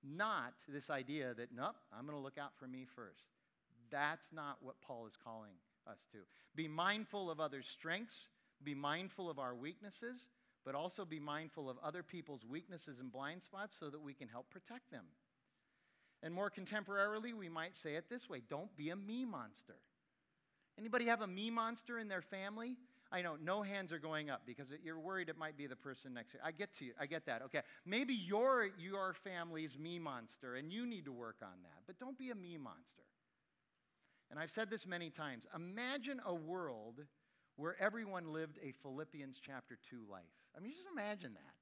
[0.02, 3.22] Not this idea that, nope, I'm going to look out for me first.
[3.90, 5.52] That's not what Paul is calling
[5.86, 6.18] us to.
[6.56, 8.26] Be mindful of others' strengths,
[8.64, 10.16] be mindful of our weaknesses,
[10.64, 14.28] but also be mindful of other people's weaknesses and blind spots so that we can
[14.28, 15.04] help protect them.
[16.22, 19.76] And more contemporarily, we might say it this way don't be a me monster.
[20.78, 22.76] Anybody have a me monster in their family?
[23.12, 26.14] I know no hands are going up because you're worried it might be the person
[26.14, 26.42] next to you.
[26.44, 26.92] I get to you.
[26.98, 27.42] I get that.
[27.42, 27.60] Okay.
[27.84, 31.82] Maybe you're your family's me monster and you need to work on that.
[31.86, 33.02] But don't be a me monster.
[34.30, 35.44] And I've said this many times.
[35.54, 37.00] Imagine a world
[37.56, 40.22] where everyone lived a Philippians chapter 2 life.
[40.56, 41.54] I mean, just imagine that.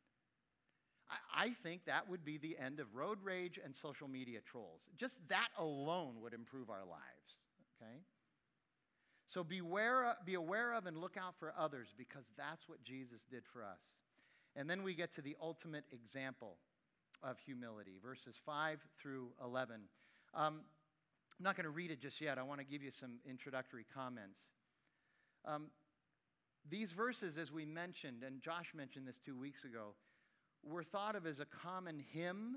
[1.34, 4.82] I, think that would be the end of road rage and social media trolls.
[4.96, 7.34] Just that alone would improve our lives,
[7.74, 7.98] okay?
[9.32, 13.44] So beware, be aware of and look out for others because that's what Jesus did
[13.52, 13.78] for us.
[14.56, 16.56] And then we get to the ultimate example
[17.22, 19.82] of humility, verses 5 through 11.
[20.34, 20.62] Um,
[21.38, 22.38] I'm not going to read it just yet.
[22.38, 24.40] I want to give you some introductory comments.
[25.44, 25.66] Um,
[26.68, 29.94] these verses, as we mentioned, and Josh mentioned this two weeks ago,
[30.64, 32.56] were thought of as a common hymn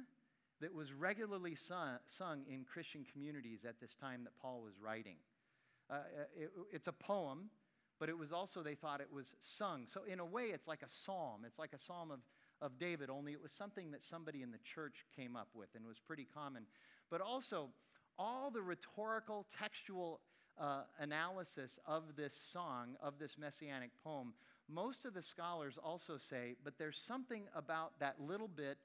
[0.60, 5.18] that was regularly sung, sung in Christian communities at this time that Paul was writing.
[5.90, 5.98] Uh,
[6.36, 7.50] it, it's a poem,
[8.00, 9.86] but it was also, they thought it was sung.
[9.94, 11.42] So, in a way, it's like a psalm.
[11.46, 12.20] It's like a psalm of,
[12.62, 15.86] of David, only it was something that somebody in the church came up with and
[15.86, 16.64] was pretty common.
[17.10, 17.70] But also,
[18.18, 20.22] all the rhetorical, textual
[20.60, 24.34] uh, analysis of this song, of this messianic poem,
[24.70, 28.78] most of the scholars also say, but there's something about that little bit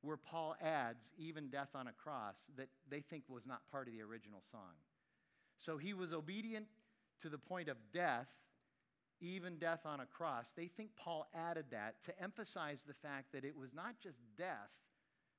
[0.00, 3.94] where Paul adds, even death on a cross, that they think was not part of
[3.94, 4.72] the original song.
[5.58, 6.66] So he was obedient
[7.22, 8.28] to the point of death,
[9.20, 10.46] even death on a cross.
[10.56, 14.70] They think Paul added that to emphasize the fact that it was not just death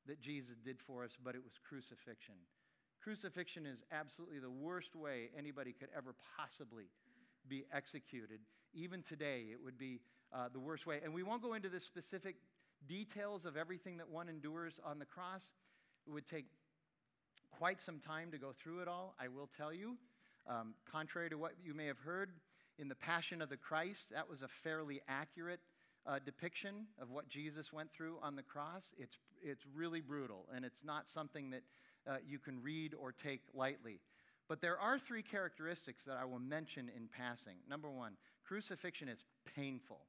[0.07, 2.35] that Jesus did for us, but it was crucifixion.
[3.01, 6.85] Crucifixion is absolutely the worst way anybody could ever possibly
[7.47, 8.39] be executed.
[8.73, 10.01] Even today, it would be
[10.33, 10.99] uh, the worst way.
[11.03, 12.35] And we won't go into the specific
[12.87, 15.43] details of everything that one endures on the cross.
[16.05, 16.45] It would take
[17.51, 19.97] quite some time to go through it all, I will tell you.
[20.49, 22.31] Um, contrary to what you may have heard
[22.79, 25.59] in the Passion of the Christ, that was a fairly accurate
[26.07, 28.83] uh, depiction of what Jesus went through on the cross.
[28.97, 31.61] It's, it's really brutal, and it's not something that
[32.09, 33.99] uh, you can read or take lightly.
[34.47, 37.57] But there are three characteristics that I will mention in passing.
[37.69, 38.13] Number one,
[38.47, 39.23] crucifixion is
[39.55, 39.99] painful.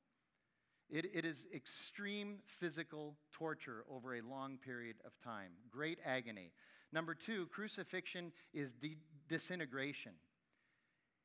[0.89, 6.51] It, it is extreme physical torture over a long period of time, great agony.
[6.93, 8.97] Number two, crucifixion is de-
[9.29, 10.13] disintegration.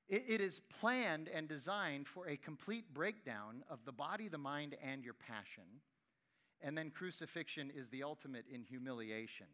[0.07, 5.03] It, is planned and designed for a complete breakdown of the body, the mind, and
[5.03, 5.63] your passion.
[6.61, 9.47] And then crucifixion is the ultimate in humiliation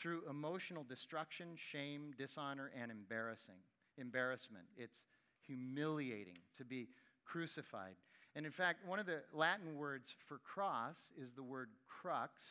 [0.00, 3.58] through emotional destruction, shame, dishonor, and embarrassing
[3.98, 4.64] embarrassment.
[4.76, 4.98] It's
[5.46, 6.88] humiliating to be
[7.24, 7.94] crucified.
[8.36, 12.42] And in fact, one of the Latin words for cross is the word crux,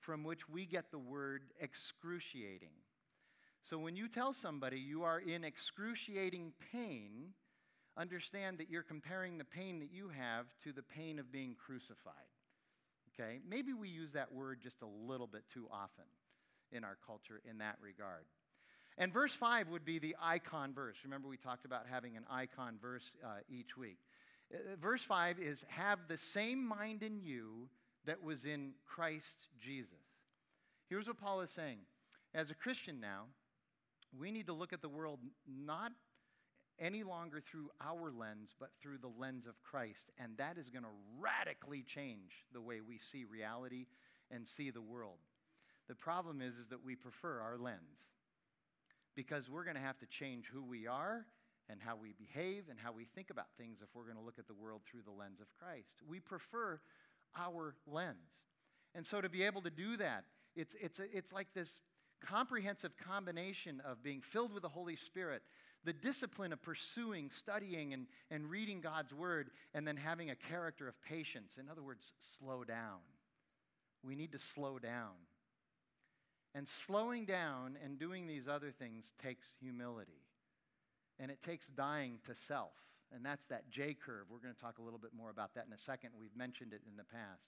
[0.00, 2.74] from which we get the word excruciating.
[3.62, 7.32] So when you tell somebody you are in excruciating pain,
[7.96, 12.14] understand that you're comparing the pain that you have to the pain of being crucified.
[13.14, 13.38] Okay?
[13.48, 16.04] Maybe we use that word just a little bit too often
[16.72, 18.24] in our culture in that regard.
[18.98, 20.96] And verse 5 would be the icon verse.
[21.04, 23.98] Remember, we talked about having an icon verse uh, each week.
[24.52, 27.68] Uh, verse 5 is Have the same mind in you
[28.06, 29.92] that was in Christ Jesus.
[30.88, 31.78] Here's what Paul is saying
[32.34, 33.24] As a Christian now,
[34.18, 35.92] we need to look at the world not
[36.78, 40.10] any longer through our lens, but through the lens of Christ.
[40.18, 43.86] And that is going to radically change the way we see reality
[44.30, 45.18] and see the world.
[45.88, 48.00] The problem is, is that we prefer our lens
[49.14, 51.26] because we're going to have to change who we are
[51.68, 54.38] and how we behave and how we think about things if we're going to look
[54.38, 55.96] at the world through the lens of Christ.
[56.08, 56.80] We prefer
[57.36, 58.16] our lens.
[58.94, 61.70] And so to be able to do that, it's, it's, it's like this
[62.28, 65.42] comprehensive combination of being filled with the Holy Spirit,
[65.84, 70.88] the discipline of pursuing, studying, and, and reading God's Word, and then having a character
[70.88, 71.52] of patience.
[71.58, 72.04] In other words,
[72.38, 73.00] slow down.
[74.04, 75.14] We need to slow down.
[76.54, 80.20] And slowing down and doing these other things takes humility.
[81.18, 82.72] And it takes dying to self.
[83.14, 84.26] And that's that J curve.
[84.30, 86.10] We're going to talk a little bit more about that in a second.
[86.18, 87.42] We've mentioned it in the past.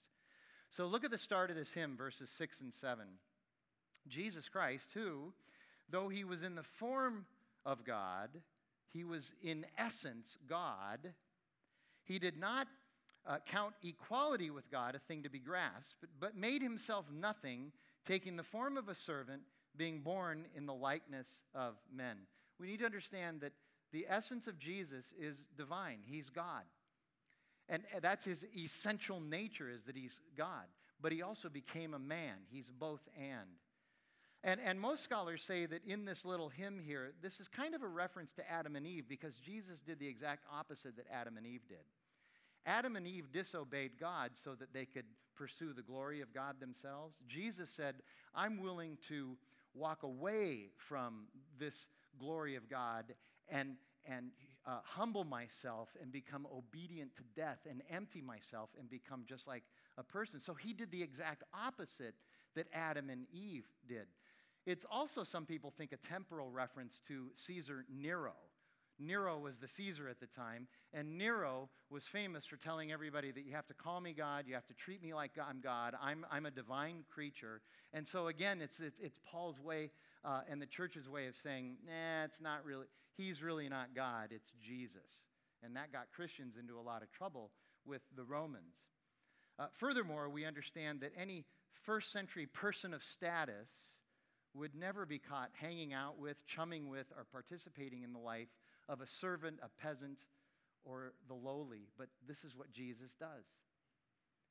[0.70, 3.04] So look at the start of this hymn, verses 6 and 7.
[4.08, 5.32] Jesus Christ, who,
[5.90, 7.26] though he was in the form
[7.64, 8.30] of God,
[8.92, 11.12] he was in essence God,
[12.04, 12.68] he did not
[13.26, 17.72] uh, count equality with God a thing to be grasped, but, but made himself nothing
[18.06, 19.42] taking the form of a servant,
[19.76, 22.16] being born in the likeness of men.
[22.60, 23.52] We need to understand that
[23.92, 25.98] the essence of Jesus is divine.
[26.04, 26.62] He's God.
[27.68, 30.64] And that's his essential nature is that he's God.
[31.00, 32.34] But he also became a man.
[32.50, 33.48] He's both and.
[34.46, 37.82] And, and most scholars say that in this little hymn here, this is kind of
[37.82, 41.46] a reference to Adam and Eve because Jesus did the exact opposite that Adam and
[41.46, 41.78] Eve did.
[42.66, 47.16] Adam and Eve disobeyed God so that they could pursue the glory of God themselves.
[47.26, 47.96] Jesus said,
[48.34, 49.36] I'm willing to
[49.74, 51.24] walk away from
[51.58, 51.86] this
[52.20, 53.14] glory of God
[53.48, 53.76] and,
[54.06, 54.26] and
[54.66, 59.62] uh, humble myself and become obedient to death and empty myself and become just like
[59.96, 60.38] a person.
[60.38, 62.14] So he did the exact opposite
[62.54, 64.06] that Adam and Eve did.
[64.66, 68.32] It's also, some people think, a temporal reference to Caesar Nero
[68.98, 73.44] Nero was the Caesar at the time, and Nero was famous for telling everybody that
[73.44, 76.24] you have to call me God, you have to treat me like I'm God, I'm,
[76.30, 77.60] I'm a divine creature.
[77.92, 79.90] And so, again, it's, it's, it's Paul's way
[80.24, 84.28] uh, and the church's way of saying, nah, it's not really, he's really not God,
[84.30, 85.10] it's Jesus.
[85.62, 87.50] And that got Christians into a lot of trouble
[87.84, 88.74] with the Romans.
[89.58, 91.44] Uh, furthermore, we understand that any
[91.84, 93.68] first century person of status
[94.54, 98.48] would never be caught hanging out with, chumming with, or participating in the life
[98.88, 100.18] of a servant, a peasant,
[100.84, 103.44] or the lowly, but this is what Jesus does.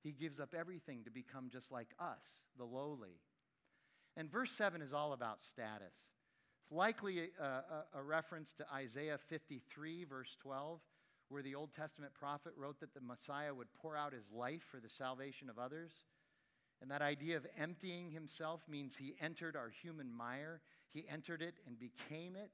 [0.04, 3.22] He gives up everything to become just like us, the lowly.
[4.18, 5.94] And verse 7 is all about status.
[6.64, 10.80] It's likely a, a, a, reference to Isaiah 53, verse 12,
[11.30, 14.80] where the Old Testament prophet wrote that the Messiah would pour out his life for
[14.80, 15.92] the salvation of others.
[16.84, 20.60] And that idea of emptying himself means he entered our human mire,
[20.94, 22.52] he entered it and became it.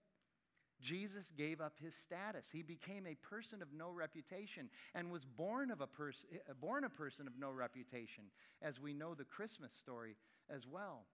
[0.79, 2.45] Jesus gave up his status.
[2.53, 6.83] He became a person of no reputation and was born, of a pers- eh, born
[6.83, 8.25] a person of no reputation,
[8.61, 10.15] as we know the Christmas story
[10.47, 11.07] as well.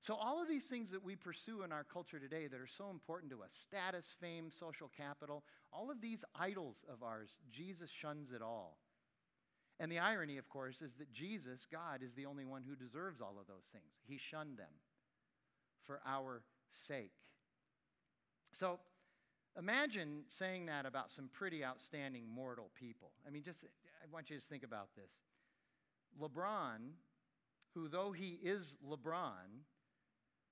[0.00, 2.90] So, all of these things that we pursue in our culture today that are so
[2.90, 8.32] important to us status, fame, social capital all of these idols of ours, Jesus shuns
[8.32, 8.78] it all.
[9.82, 13.20] And the irony, of course, is that Jesus, God, is the only one who deserves
[13.20, 13.92] all of those things.
[14.06, 14.72] He shunned them
[15.84, 16.42] for our
[16.86, 17.12] sake.
[18.52, 18.78] So,
[19.58, 23.10] Imagine saying that about some pretty outstanding mortal people.
[23.26, 25.10] I mean, just, I want you to think about this.
[26.20, 26.92] LeBron,
[27.74, 29.60] who though he is LeBron,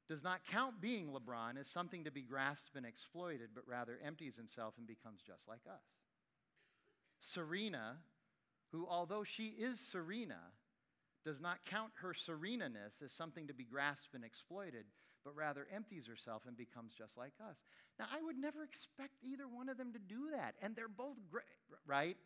[0.09, 4.37] does not count being LeBron as something to be grasped and exploited, but rather empties
[4.37, 5.85] himself and becomes just like us.
[7.21, 7.97] Serena,
[8.73, 10.41] who although she is Serena,
[11.25, 14.85] does not count her sereneness as something to be grasped and exploited,
[15.25, 17.59] but rather empties herself and becomes just like us.
[17.99, 20.55] Now, I would never expect either one of them to do that.
[20.63, 21.45] And they're both great,
[21.87, 22.17] right?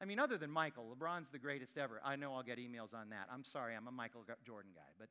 [0.00, 2.00] I mean, other than Michael, LeBron's the greatest ever.
[2.04, 3.28] I know I'll get emails on that.
[3.32, 4.90] I'm sorry, I'm a Michael Jordan guy.
[4.98, 5.08] But,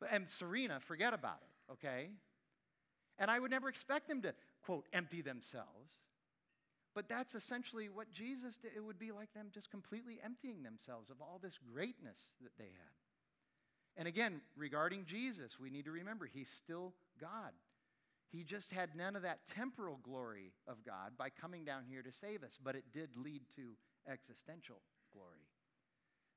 [0.00, 2.10] but and Serena, forget about it, okay?
[3.18, 5.92] And I would never expect them to, quote, empty themselves.
[6.94, 8.72] But that's essentially what Jesus did.
[8.76, 12.64] It would be like them just completely emptying themselves of all this greatness that they
[12.64, 12.92] had.
[13.96, 17.52] And again, regarding Jesus, we need to remember he's still God.
[18.30, 22.12] He just had none of that temporal glory of God by coming down here to
[22.12, 23.76] save us, but it did lead to
[24.10, 24.80] existential
[25.12, 25.44] glory.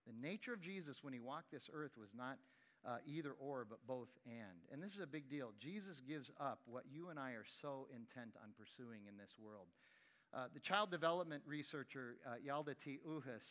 [0.06, 2.38] The nature of Jesus when he walked this earth was not
[2.86, 4.60] uh, either or, but both and.
[4.72, 5.53] And this is a big deal.
[5.60, 9.68] Jesus gives up what you and I are so intent on pursuing in this world.
[10.36, 13.00] Uh, the child development researcher uh, Yalda T.
[13.08, 13.48] Uhls,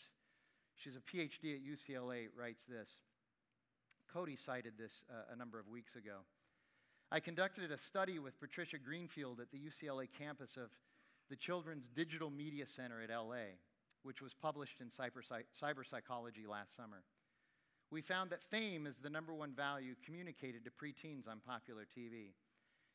[0.76, 2.89] she's a PhD at UCLA, writes this.
[4.12, 6.18] Cody cited this uh, a number of weeks ago.
[7.11, 10.68] I conducted a study with Patricia Greenfield at the UCLA campus of
[11.30, 13.57] the Children's Digital Media Center at LA,
[14.03, 15.24] which was published in cyber,
[15.62, 17.03] cyber Psychology last summer.
[17.91, 22.35] We found that fame is the number one value communicated to preteens on popular TV.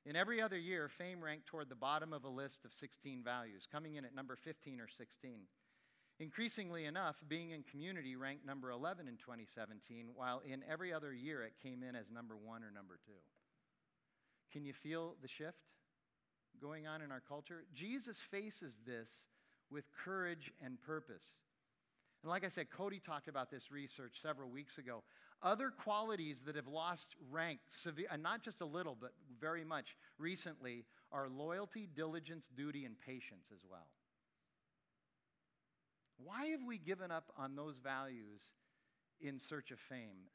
[0.06, 3.68] In every other year, fame ranked toward the bottom of a list of 16 values,
[3.72, 5.42] coming in at number 15 or 16.
[6.20, 11.44] Increasingly enough, being in community ranked number 11 in 2017, while in every other year
[11.44, 13.22] it came in as number one or number two.
[14.52, 15.58] Can you feel the shift
[16.62, 17.64] going on in our culture?
[17.74, 19.10] Jesus faces this
[19.72, 21.24] with courage and purpose.
[22.24, 25.04] And like I said, Cody talked about this research several weeks ago.
[25.42, 27.60] Other qualities that have lost rank,
[28.12, 33.46] and not just a little, but very much recently, are loyalty, diligence, duty, and patience
[33.54, 33.88] as well.
[36.18, 38.42] Why have we given up on those values
[39.22, 40.28] in search of fame?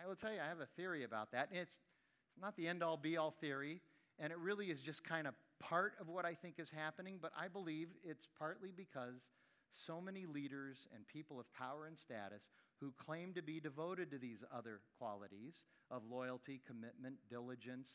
[0.00, 1.48] I, will tell you, I have a theory about that.
[1.50, 3.80] It's, it's not the end all be all theory,
[4.20, 7.32] and it really is just kind of part of what I think is happening, but
[7.36, 9.30] I believe it's partly because
[9.72, 12.42] so many leaders and people of power and status
[12.82, 15.54] who claim to be devoted to these other qualities
[15.90, 17.88] of loyalty, commitment, diligence,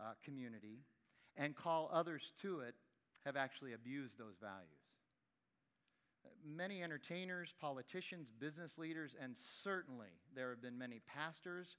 [0.00, 0.80] uh, community,
[1.36, 2.74] and call others to it
[3.24, 4.86] have actually abused those values
[6.44, 11.76] many entertainers, politicians, business leaders, and certainly there have been many pastors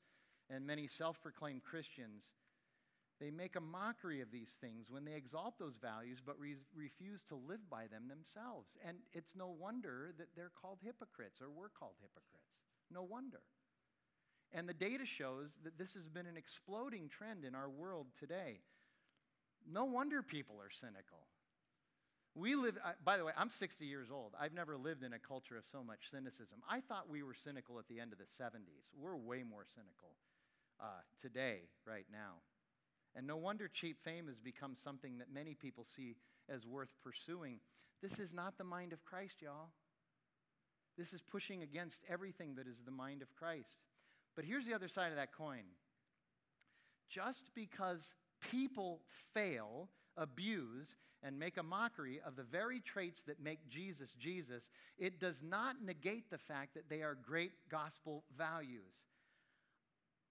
[0.49, 2.23] and many self proclaimed Christians.
[3.19, 7.23] They make a mockery of these things when they exalt those values but re- refuse
[7.29, 8.69] to live by them themselves.
[8.87, 12.53] And it's no wonder that they're called hypocrites or we're called hypocrites.
[12.91, 13.41] No wonder.
[14.53, 18.61] And the data shows that this has been an exploding trend in our world today.
[19.69, 21.27] No wonder people are cynical.
[22.35, 24.33] We live, by the way, I'm 60 years old.
[24.39, 26.61] I've never lived in a culture of so much cynicism.
[26.69, 28.93] I thought we were cynical at the end of the 70s.
[28.95, 30.13] We're way more cynical
[30.79, 32.45] uh, today, right now.
[33.17, 36.15] And no wonder cheap fame has become something that many people see
[36.47, 37.59] as worth pursuing.
[37.99, 39.71] This is not the mind of Christ, y'all.
[40.99, 43.75] This is pushing against everything that is the mind of Christ.
[44.35, 45.63] But here's the other side of that coin.
[47.09, 48.03] Just because
[48.51, 49.01] people
[49.33, 55.19] fail, abuse, and make a mockery of the very traits that make Jesus Jesus, it
[55.19, 58.93] does not negate the fact that they are great gospel values.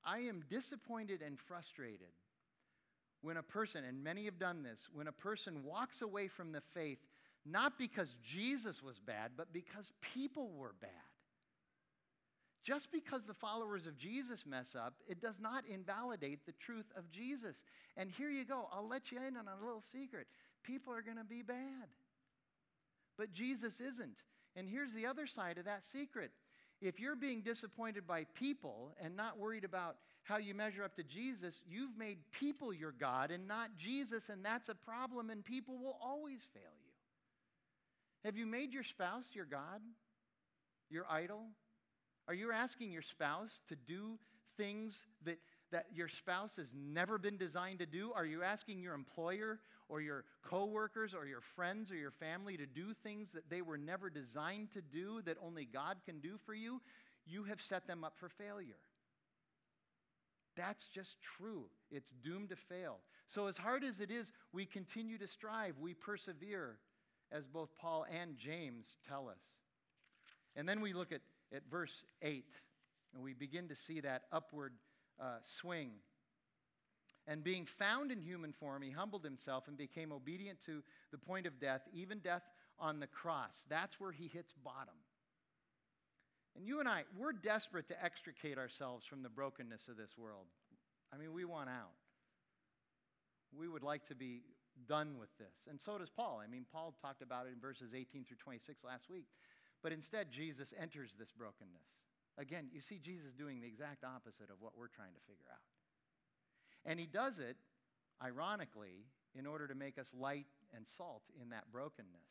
[0.04, 2.12] I am disappointed and frustrated
[3.26, 6.62] when a person, and many have done this, when a person walks away from the
[6.72, 6.98] faith
[7.44, 10.90] not because Jesus was bad, but because people were bad.
[12.64, 17.10] Just because the followers of Jesus mess up, it does not invalidate the truth of
[17.12, 17.56] Jesus.
[17.96, 18.68] And here you go.
[18.72, 20.26] I'll let you in on a little secret
[20.64, 21.86] people are going to be bad.
[23.16, 24.18] But Jesus isn't.
[24.56, 26.32] And here's the other side of that secret.
[26.82, 29.96] If you're being disappointed by people and not worried about
[30.26, 34.44] how you measure up to Jesus, you've made people your God and not Jesus, and
[34.44, 36.92] that's a problem, and people will always fail you.
[38.24, 39.80] Have you made your spouse your God,
[40.90, 41.42] your idol?
[42.26, 44.18] Are you asking your spouse to do
[44.56, 45.38] things that,
[45.70, 48.12] that your spouse has never been designed to do?
[48.12, 52.66] Are you asking your employer or your coworkers or your friends or your family to
[52.66, 56.54] do things that they were never designed to do that only God can do for
[56.54, 56.80] you,
[57.26, 58.74] you have set them up for failure.
[60.56, 61.64] That's just true.
[61.90, 62.98] It's doomed to fail.
[63.26, 66.78] So, as hard as it is, we continue to strive, we persevere,
[67.32, 69.40] as both Paul and James tell us.
[70.54, 71.20] And then we look at,
[71.54, 72.44] at verse 8,
[73.14, 74.72] and we begin to see that upward
[75.20, 75.90] uh, swing
[77.28, 81.46] and being found in human form, he humbled himself and became obedient to the point
[81.46, 82.42] of death, even death
[82.78, 83.54] on the cross.
[83.68, 84.94] That's where he hits bottom.
[86.56, 90.46] And you and I, we're desperate to extricate ourselves from the brokenness of this world.
[91.12, 91.92] I mean, we want out.
[93.56, 94.42] we would like to be
[94.88, 95.68] done with this.
[95.68, 96.40] And so does Paul.
[96.42, 99.26] I mean, Paul talked about it in verses 18 through 26 last week.
[99.82, 101.88] But instead, Jesus enters this brokenness.
[102.38, 105.64] Again, you see Jesus doing the exact opposite of what we're trying to figure out.
[106.84, 107.56] And he does it,
[108.22, 112.28] ironically, in order to make us light and salt in that brokenness.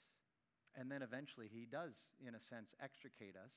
[0.75, 3.53] And then eventually, he does, in a sense, extricate us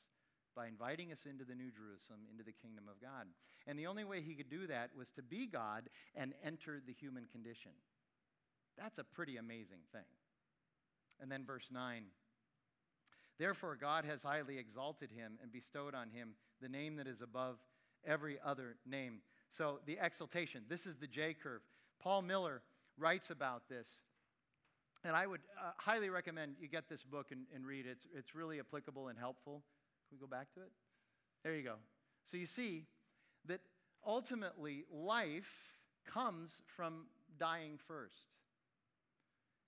[0.54, 3.26] by inviting us into the New Jerusalem, into the kingdom of God.
[3.66, 6.92] And the only way he could do that was to be God and enter the
[6.92, 7.72] human condition.
[8.78, 10.08] That's a pretty amazing thing.
[11.20, 12.04] And then verse 9
[13.38, 17.56] Therefore, God has highly exalted him and bestowed on him the name that is above
[18.04, 19.20] every other name.
[19.48, 21.60] So, the exaltation, this is the J curve.
[22.02, 22.62] Paul Miller
[22.98, 23.86] writes about this.
[25.04, 27.90] And I would uh, highly recommend you get this book and, and read it.
[27.90, 29.62] It's, it's really applicable and helpful.
[30.08, 30.70] Can we go back to it?
[31.44, 31.74] There you go.
[32.30, 32.84] So you see
[33.46, 33.60] that
[34.06, 35.48] ultimately life
[36.12, 37.06] comes from
[37.38, 38.14] dying first.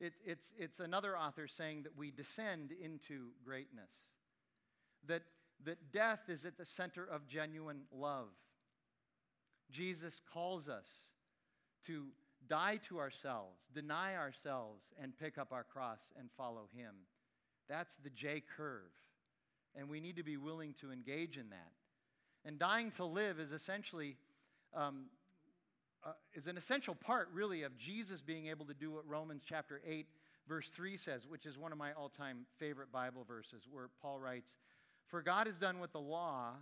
[0.00, 3.90] It, it's, it's another author saying that we descend into greatness,
[5.06, 5.22] that,
[5.64, 8.28] that death is at the center of genuine love.
[9.70, 10.86] Jesus calls us
[11.86, 12.06] to
[12.48, 16.94] die to ourselves, deny ourselves, and pick up our cross and follow Him.
[17.68, 18.90] That's the J curve.
[19.76, 21.72] And we need to be willing to engage in that.
[22.44, 24.16] And dying to live is essentially
[24.74, 25.06] um,
[26.04, 29.80] uh, is an essential part, really, of Jesus being able to do what Romans chapter
[29.86, 30.06] 8,
[30.48, 34.18] verse 3 says, which is one of my all time favorite Bible verses, where Paul
[34.18, 34.56] writes,
[35.08, 36.52] For God has done what the law,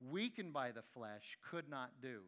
[0.00, 2.20] weakened by the flesh, could not do.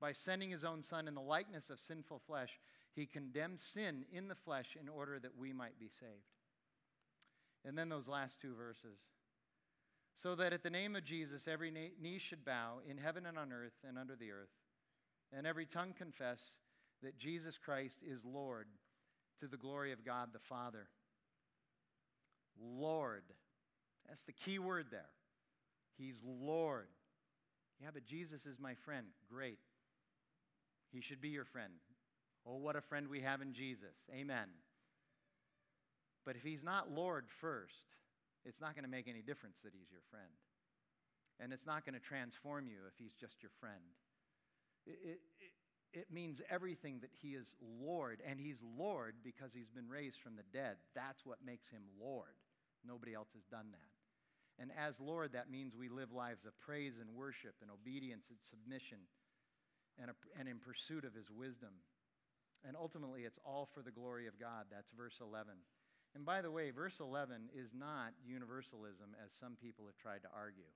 [0.00, 2.50] By sending his own Son in the likeness of sinful flesh,
[2.94, 6.12] he condemned sin in the flesh in order that we might be saved.
[7.64, 8.98] And then those last two verses.
[10.22, 13.52] So that at the name of Jesus, every knee should bow in heaven and on
[13.52, 14.48] earth and under the earth
[15.36, 16.40] and every tongue confess
[17.02, 18.66] that Jesus Christ is Lord
[19.40, 20.88] to the glory of God the Father.
[22.60, 23.22] Lord.
[24.08, 25.10] That's the key word there.
[25.96, 26.88] He's Lord.
[27.80, 29.06] Yeah, but Jesus is my friend.
[29.30, 29.58] Great.
[30.90, 31.72] He should be your friend.
[32.46, 33.94] Oh, what a friend we have in Jesus.
[34.12, 34.48] Amen.
[36.24, 37.74] But if he's not Lord first,
[38.48, 40.32] it's not going to make any difference that he's your friend.
[41.38, 43.94] And it's not going to transform you if he's just your friend.
[44.88, 45.52] It, it,
[45.92, 50.34] it means everything that he is Lord, and he's Lord because he's been raised from
[50.34, 50.76] the dead.
[50.96, 52.34] That's what makes him Lord.
[52.84, 53.92] Nobody else has done that.
[54.58, 58.38] And as Lord, that means we live lives of praise and worship and obedience and
[58.42, 58.98] submission
[60.00, 61.70] and, a, and in pursuit of his wisdom.
[62.66, 64.66] And ultimately, it's all for the glory of God.
[64.70, 65.54] That's verse 11.
[66.14, 70.28] And by the way, verse 11 is not universalism as some people have tried to
[70.34, 70.70] argue.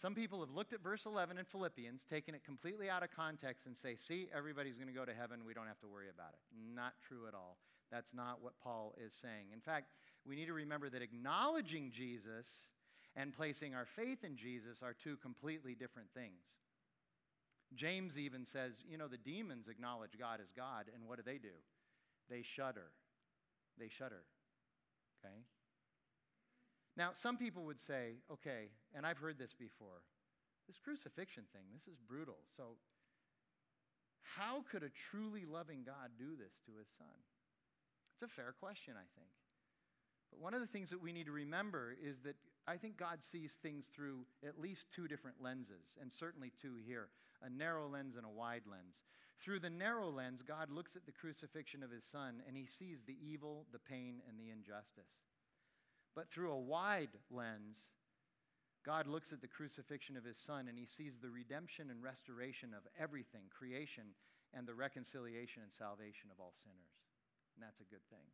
[0.00, 3.66] Some people have looked at verse 11 in Philippians, taken it completely out of context,
[3.66, 5.44] and say, see, everybody's going to go to heaven.
[5.44, 6.40] We don't have to worry about it.
[6.74, 7.58] Not true at all.
[7.90, 9.52] That's not what Paul is saying.
[9.52, 9.88] In fact,
[10.24, 12.46] we need to remember that acknowledging Jesus
[13.16, 16.40] and placing our faith in Jesus are two completely different things.
[17.74, 21.38] James even says, you know, the demons acknowledge God as God, and what do they
[21.38, 21.54] do?
[22.28, 22.90] They shudder.
[23.80, 24.22] They shudder.
[25.18, 25.34] Okay?
[26.96, 30.04] Now, some people would say, okay, and I've heard this before,
[30.68, 32.36] this crucifixion thing, this is brutal.
[32.56, 32.76] So,
[34.22, 37.18] how could a truly loving God do this to his son?
[38.14, 39.32] It's a fair question, I think.
[40.30, 42.36] But one of the things that we need to remember is that
[42.68, 47.08] I think God sees things through at least two different lenses, and certainly two here
[47.42, 49.00] a narrow lens and a wide lens.
[49.42, 53.02] Through the narrow lens, God looks at the crucifixion of his son and he sees
[53.06, 55.10] the evil, the pain, and the injustice.
[56.14, 57.78] But through a wide lens,
[58.84, 62.74] God looks at the crucifixion of his son and he sees the redemption and restoration
[62.74, 64.12] of everything, creation,
[64.52, 66.92] and the reconciliation and salvation of all sinners.
[67.56, 68.28] And that's a good thing.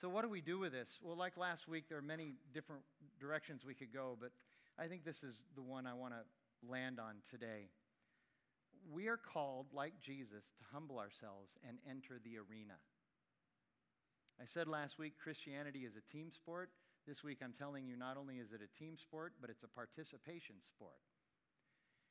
[0.00, 0.98] So, what do we do with this?
[1.02, 2.82] Well, like last week, there are many different
[3.20, 4.32] directions we could go, but
[4.78, 6.24] I think this is the one I want to
[6.68, 7.68] land on today.
[8.90, 12.80] We are called, like Jesus, to humble ourselves and enter the arena.
[14.40, 16.70] I said last week Christianity is a team sport.
[17.06, 19.68] This week I'm telling you not only is it a team sport, but it's a
[19.68, 20.98] participation sport.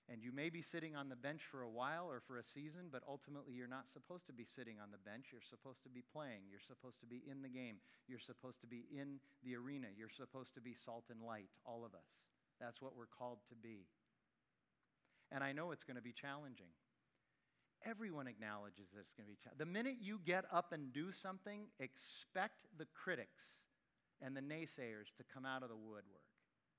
[0.09, 2.91] And you may be sitting on the bench for a while or for a season,
[2.91, 5.31] but ultimately you're not supposed to be sitting on the bench.
[5.31, 6.47] You're supposed to be playing.
[6.49, 7.79] You're supposed to be in the game.
[8.07, 9.87] You're supposed to be in the arena.
[9.95, 12.07] You're supposed to be salt and light, all of us.
[12.59, 13.87] That's what we're called to be.
[15.31, 16.71] And I know it's going to be challenging.
[17.85, 19.65] Everyone acknowledges that it's going to be challenging.
[19.65, 23.41] The minute you get up and do something, expect the critics
[24.21, 26.29] and the naysayers to come out of the woodwork.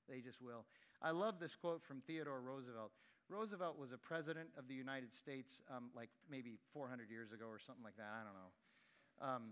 [0.07, 0.65] They just will.
[1.01, 2.91] I love this quote from Theodore Roosevelt.
[3.29, 7.59] Roosevelt was a president of the United States um, like maybe 400 years ago or
[7.59, 8.11] something like that.
[8.11, 8.51] I don't know.
[9.19, 9.43] Um,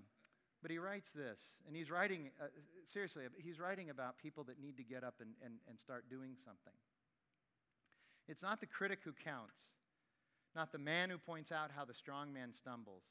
[0.62, 2.45] but he writes this, and he's writing, uh,
[2.86, 6.36] seriously, he's writing about people that need to get up and, and, and start doing
[6.45, 6.74] something.
[8.28, 9.58] It's not the critic who counts,
[10.56, 13.04] not the man who points out how the strong man stumbles,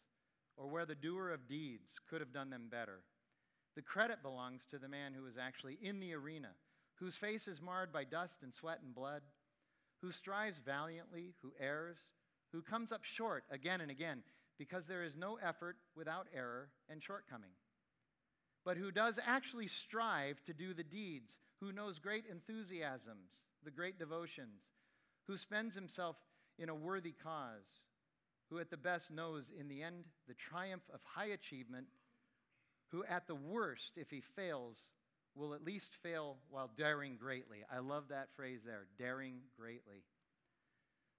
[0.57, 3.01] or where the doer of deeds could have done them better.
[3.77, 6.51] The credit belongs to the man who is actually in the arena,
[6.97, 9.23] whose face is marred by dust and sweat and blood,
[10.03, 11.99] who strives valiantly, who errs,
[12.53, 14.23] who comes up short again and again,
[14.59, 17.53] because there is no effort without error and shortcoming.
[18.65, 23.31] But who does actually strive to do the deeds, who knows great enthusiasms,
[23.65, 24.69] the great devotions,
[25.31, 26.17] who spends himself
[26.59, 27.79] in a worthy cause,
[28.51, 31.87] who at the best knows in the end the triumph of high achievement,
[32.89, 34.77] who at the worst, if he fails,
[35.37, 37.59] will at least fail while daring greatly.
[37.73, 40.03] I love that phrase there, daring greatly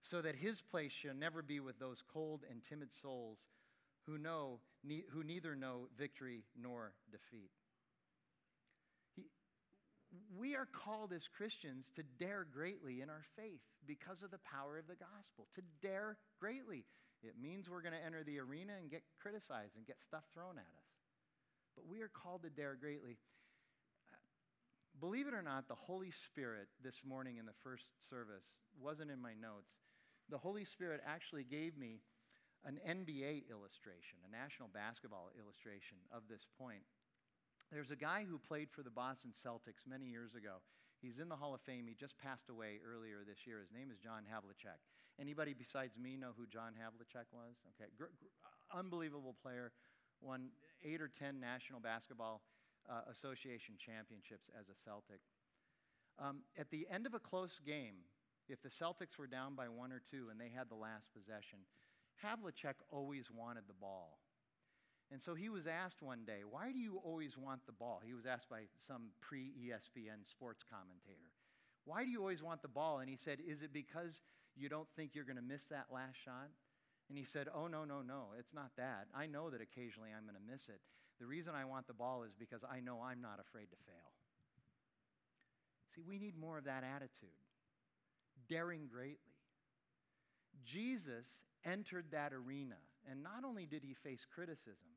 [0.02, 3.38] so that his place shall never be with those cold and timid souls
[4.06, 7.52] who, know, ne- who neither know victory nor defeat.
[10.38, 14.78] We are called as Christians to dare greatly in our faith because of the power
[14.78, 16.84] of the gospel, to dare greatly.
[17.24, 20.58] It means we're going to enter the arena and get criticized and get stuff thrown
[20.58, 20.92] at us.
[21.76, 23.18] But we are called to dare greatly.
[25.00, 28.46] Believe it or not, the Holy Spirit this morning in the first service
[28.76, 29.80] wasn't in my notes
[30.32, 32.00] the Holy Spirit actually gave me
[32.64, 36.88] an NBA illustration, a national basketball illustration of this point.
[37.72, 40.60] There's a guy who played for the Boston Celtics many years ago.
[41.00, 41.88] He's in the Hall of Fame.
[41.88, 43.64] He just passed away earlier this year.
[43.64, 44.84] His name is John Havlicek.
[45.20, 47.56] Anybody besides me know who John Havlicek was?
[47.74, 49.72] Okay, gr- gr- unbelievable player.
[50.20, 50.52] Won
[50.84, 52.42] eight or ten National Basketball
[52.92, 55.24] uh, Association championships as a Celtic.
[56.20, 58.04] Um, at the end of a close game,
[58.50, 61.64] if the Celtics were down by one or two and they had the last possession,
[62.20, 64.20] Havlicek always wanted the ball.
[65.12, 68.02] And so he was asked one day, Why do you always want the ball?
[68.04, 71.32] He was asked by some pre ESPN sports commentator.
[71.84, 73.00] Why do you always want the ball?
[73.00, 74.22] And he said, Is it because
[74.56, 76.48] you don't think you're going to miss that last shot?
[77.10, 78.28] And he said, Oh, no, no, no.
[78.40, 79.08] It's not that.
[79.14, 80.80] I know that occasionally I'm going to miss it.
[81.20, 84.12] The reason I want the ball is because I know I'm not afraid to fail.
[85.94, 87.36] See, we need more of that attitude
[88.48, 89.36] daring greatly.
[90.66, 91.28] Jesus
[91.66, 92.78] entered that arena,
[93.10, 94.92] and not only did he face criticism,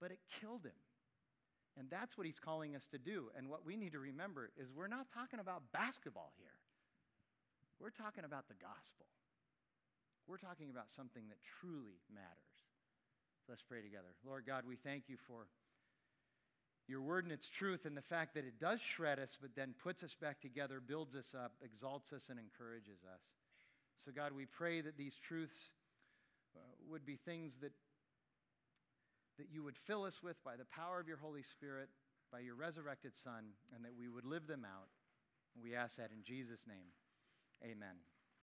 [0.00, 0.80] but it killed him.
[1.78, 3.30] And that's what he's calling us to do.
[3.36, 6.56] And what we need to remember is we're not talking about basketball here.
[7.78, 9.06] We're talking about the gospel.
[10.26, 12.56] We're talking about something that truly matters.
[13.48, 14.12] Let's pray together.
[14.26, 15.46] Lord God, we thank you for
[16.86, 19.74] your word and its truth and the fact that it does shred us, but then
[19.82, 23.22] puts us back together, builds us up, exalts us, and encourages us.
[24.04, 25.56] So, God, we pray that these truths
[26.56, 27.72] uh, would be things that,
[29.40, 31.88] that you would fill us with by the power of your Holy Spirit,
[32.30, 34.88] by your resurrected Son, and that we would live them out.
[35.60, 36.92] We ask that in Jesus' name.
[37.64, 37.96] Amen.